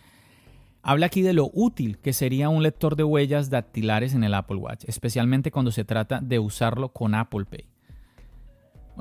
Habla 0.84 1.06
aquí 1.06 1.22
de 1.22 1.34
lo 1.34 1.50
útil 1.54 2.00
que 2.00 2.12
sería 2.12 2.50
un 2.50 2.64
lector 2.64 2.96
de 2.96 3.04
huellas 3.04 3.50
dactilares 3.50 4.14
en 4.14 4.24
el 4.24 4.34
Apple 4.34 4.58
Watch, 4.58 4.84
especialmente 4.88 5.52
cuando 5.52 5.72
se 5.72 5.86
trata 5.86 6.20
de 6.20 6.40
usarlo 6.40 6.90
con 6.90 7.16
Apple 7.16 7.46
Pay. 7.46 7.66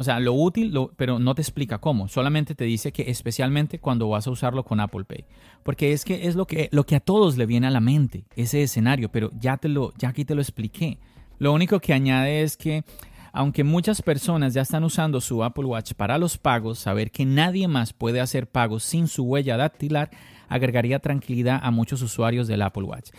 O 0.01 0.03
sea, 0.03 0.19
lo 0.19 0.33
útil, 0.33 0.75
pero 0.97 1.19
no 1.19 1.35
te 1.35 1.43
explica 1.43 1.77
cómo. 1.77 2.09
Solamente 2.09 2.55
te 2.55 2.65
dice 2.65 2.91
que 2.91 3.11
especialmente 3.11 3.81
cuando 3.81 4.09
vas 4.09 4.27
a 4.27 4.31
usarlo 4.31 4.65
con 4.65 4.81
Apple 4.81 5.05
Pay. 5.05 5.27
Porque 5.63 5.93
es 5.93 6.07
que 6.07 6.27
es 6.27 6.37
lo 6.37 6.47
que, 6.47 6.71
lo 6.73 6.87
que 6.87 6.97
a 6.97 7.01
todos 7.01 7.37
le 7.37 7.45
viene 7.45 7.67
a 7.67 7.71
la 7.71 7.81
mente, 7.81 8.25
ese 8.35 8.63
escenario. 8.63 9.11
Pero 9.11 9.31
ya, 9.39 9.59
te 9.59 9.69
lo, 9.69 9.93
ya 9.99 10.09
aquí 10.09 10.25
te 10.25 10.35
lo 10.35 10.41
expliqué. 10.41 10.97
Lo 11.39 11.53
único 11.53 11.81
que 11.81 11.93
añade 11.93 12.41
es 12.41 12.57
que, 12.57 12.83
aunque 13.31 13.63
muchas 13.63 14.01
personas 14.01 14.55
ya 14.55 14.63
están 14.63 14.85
usando 14.85 15.21
su 15.21 15.45
Apple 15.45 15.67
Watch 15.67 15.93
para 15.93 16.17
los 16.17 16.39
pagos, 16.39 16.79
saber 16.79 17.11
que 17.11 17.27
nadie 17.27 17.69
más 17.69 17.93
puede 17.93 18.23
hacer 18.23 18.47
pagos 18.47 18.85
sin 18.85 19.07
su 19.07 19.25
huella 19.25 19.59
dactilar 19.59 20.09
agregaría 20.49 21.01
tranquilidad 21.01 21.61
a 21.63 21.71
muchos 21.71 22.01
usuarios 22.01 22.49
del 22.49 22.63
Apple 22.63 22.85
Watch. 22.85 23.11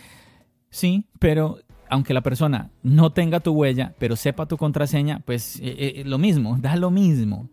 Sí, 0.71 1.05
pero 1.19 1.59
aunque 1.91 2.13
la 2.13 2.21
persona 2.21 2.71
no 2.81 3.11
tenga 3.11 3.41
tu 3.41 3.51
huella, 3.51 3.93
pero 3.99 4.15
sepa 4.15 4.47
tu 4.47 4.57
contraseña, 4.57 5.21
pues 5.25 5.57
eh, 5.57 5.93
eh, 5.97 6.03
lo 6.05 6.17
mismo, 6.17 6.57
da 6.61 6.75
lo 6.75 6.89
mismo. 6.89 7.49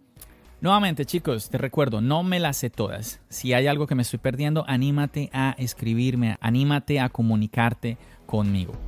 Nuevamente, 0.61 1.05
chicos, 1.05 1.51
te 1.51 1.59
recuerdo, 1.59 2.01
no 2.01 2.23
me 2.23 2.41
las 2.41 2.57
sé 2.57 2.71
todas. 2.71 3.21
Si 3.29 3.53
hay 3.53 3.67
algo 3.67 3.87
que 3.87 3.95
me 3.95 4.03
estoy 4.03 4.19
perdiendo, 4.19 4.65
anímate 4.67 5.31
a 5.33 5.55
escribirme, 5.59 6.37
anímate 6.41 6.99
a 6.99 7.09
comunicarte 7.11 7.99
conmigo. 8.27 8.88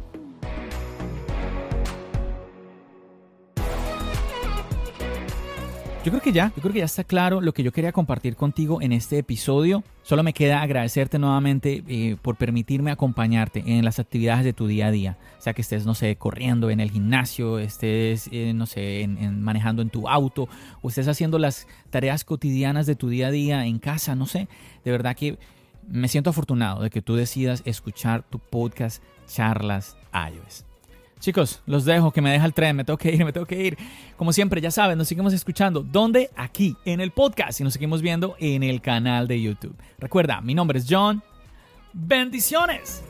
Yo 6.02 6.10
creo 6.10 6.22
que 6.22 6.32
ya, 6.32 6.50
yo 6.56 6.62
creo 6.62 6.72
que 6.72 6.78
ya 6.78 6.86
está 6.86 7.04
claro 7.04 7.42
lo 7.42 7.52
que 7.52 7.62
yo 7.62 7.72
quería 7.72 7.92
compartir 7.92 8.34
contigo 8.34 8.80
en 8.80 8.92
este 8.92 9.18
episodio. 9.18 9.84
Solo 10.02 10.22
me 10.22 10.32
queda 10.32 10.62
agradecerte 10.62 11.18
nuevamente 11.18 11.84
eh, 11.86 12.16
por 12.22 12.36
permitirme 12.36 12.90
acompañarte 12.90 13.62
en 13.66 13.84
las 13.84 13.98
actividades 13.98 14.44
de 14.44 14.54
tu 14.54 14.66
día 14.66 14.86
a 14.86 14.90
día. 14.90 15.18
O 15.38 15.42
sea 15.42 15.52
que 15.52 15.60
estés, 15.60 15.84
no 15.84 15.94
sé, 15.94 16.16
corriendo 16.16 16.70
en 16.70 16.80
el 16.80 16.90
gimnasio, 16.90 17.58
estés, 17.58 18.30
eh, 18.32 18.54
no 18.54 18.64
sé, 18.64 19.06
manejando 19.08 19.82
en 19.82 19.90
tu 19.90 20.08
auto, 20.08 20.48
o 20.80 20.88
estés 20.88 21.06
haciendo 21.06 21.38
las 21.38 21.68
tareas 21.90 22.24
cotidianas 22.24 22.86
de 22.86 22.96
tu 22.96 23.10
día 23.10 23.26
a 23.26 23.30
día 23.30 23.66
en 23.66 23.78
casa, 23.78 24.14
no 24.14 24.24
sé. 24.24 24.48
De 24.86 24.90
verdad 24.92 25.14
que 25.14 25.38
me 25.86 26.08
siento 26.08 26.30
afortunado 26.30 26.80
de 26.82 26.88
que 26.88 27.02
tú 27.02 27.14
decidas 27.14 27.60
escuchar 27.66 28.22
tu 28.22 28.38
podcast 28.38 29.02
Charlas 29.26 29.98
iOS. 30.14 30.69
Chicos, 31.20 31.60
los 31.66 31.84
dejo, 31.84 32.12
que 32.12 32.22
me 32.22 32.32
deja 32.32 32.46
el 32.46 32.54
tren, 32.54 32.74
me 32.74 32.84
tengo 32.84 32.96
que 32.96 33.12
ir, 33.12 33.24
me 33.24 33.32
tengo 33.32 33.46
que 33.46 33.62
ir. 33.62 33.78
Como 34.16 34.32
siempre, 34.32 34.60
ya 34.60 34.70
saben, 34.70 34.96
nos 34.96 35.06
seguimos 35.06 35.34
escuchando. 35.34 35.82
¿Dónde? 35.82 36.30
Aquí, 36.34 36.76
en 36.86 37.00
el 37.00 37.10
podcast 37.10 37.60
y 37.60 37.64
nos 37.64 37.74
seguimos 37.74 38.00
viendo 38.00 38.36
en 38.38 38.62
el 38.62 38.80
canal 38.80 39.28
de 39.28 39.40
YouTube. 39.40 39.76
Recuerda, 39.98 40.40
mi 40.40 40.54
nombre 40.54 40.78
es 40.78 40.86
John. 40.88 41.22
Bendiciones. 41.92 43.02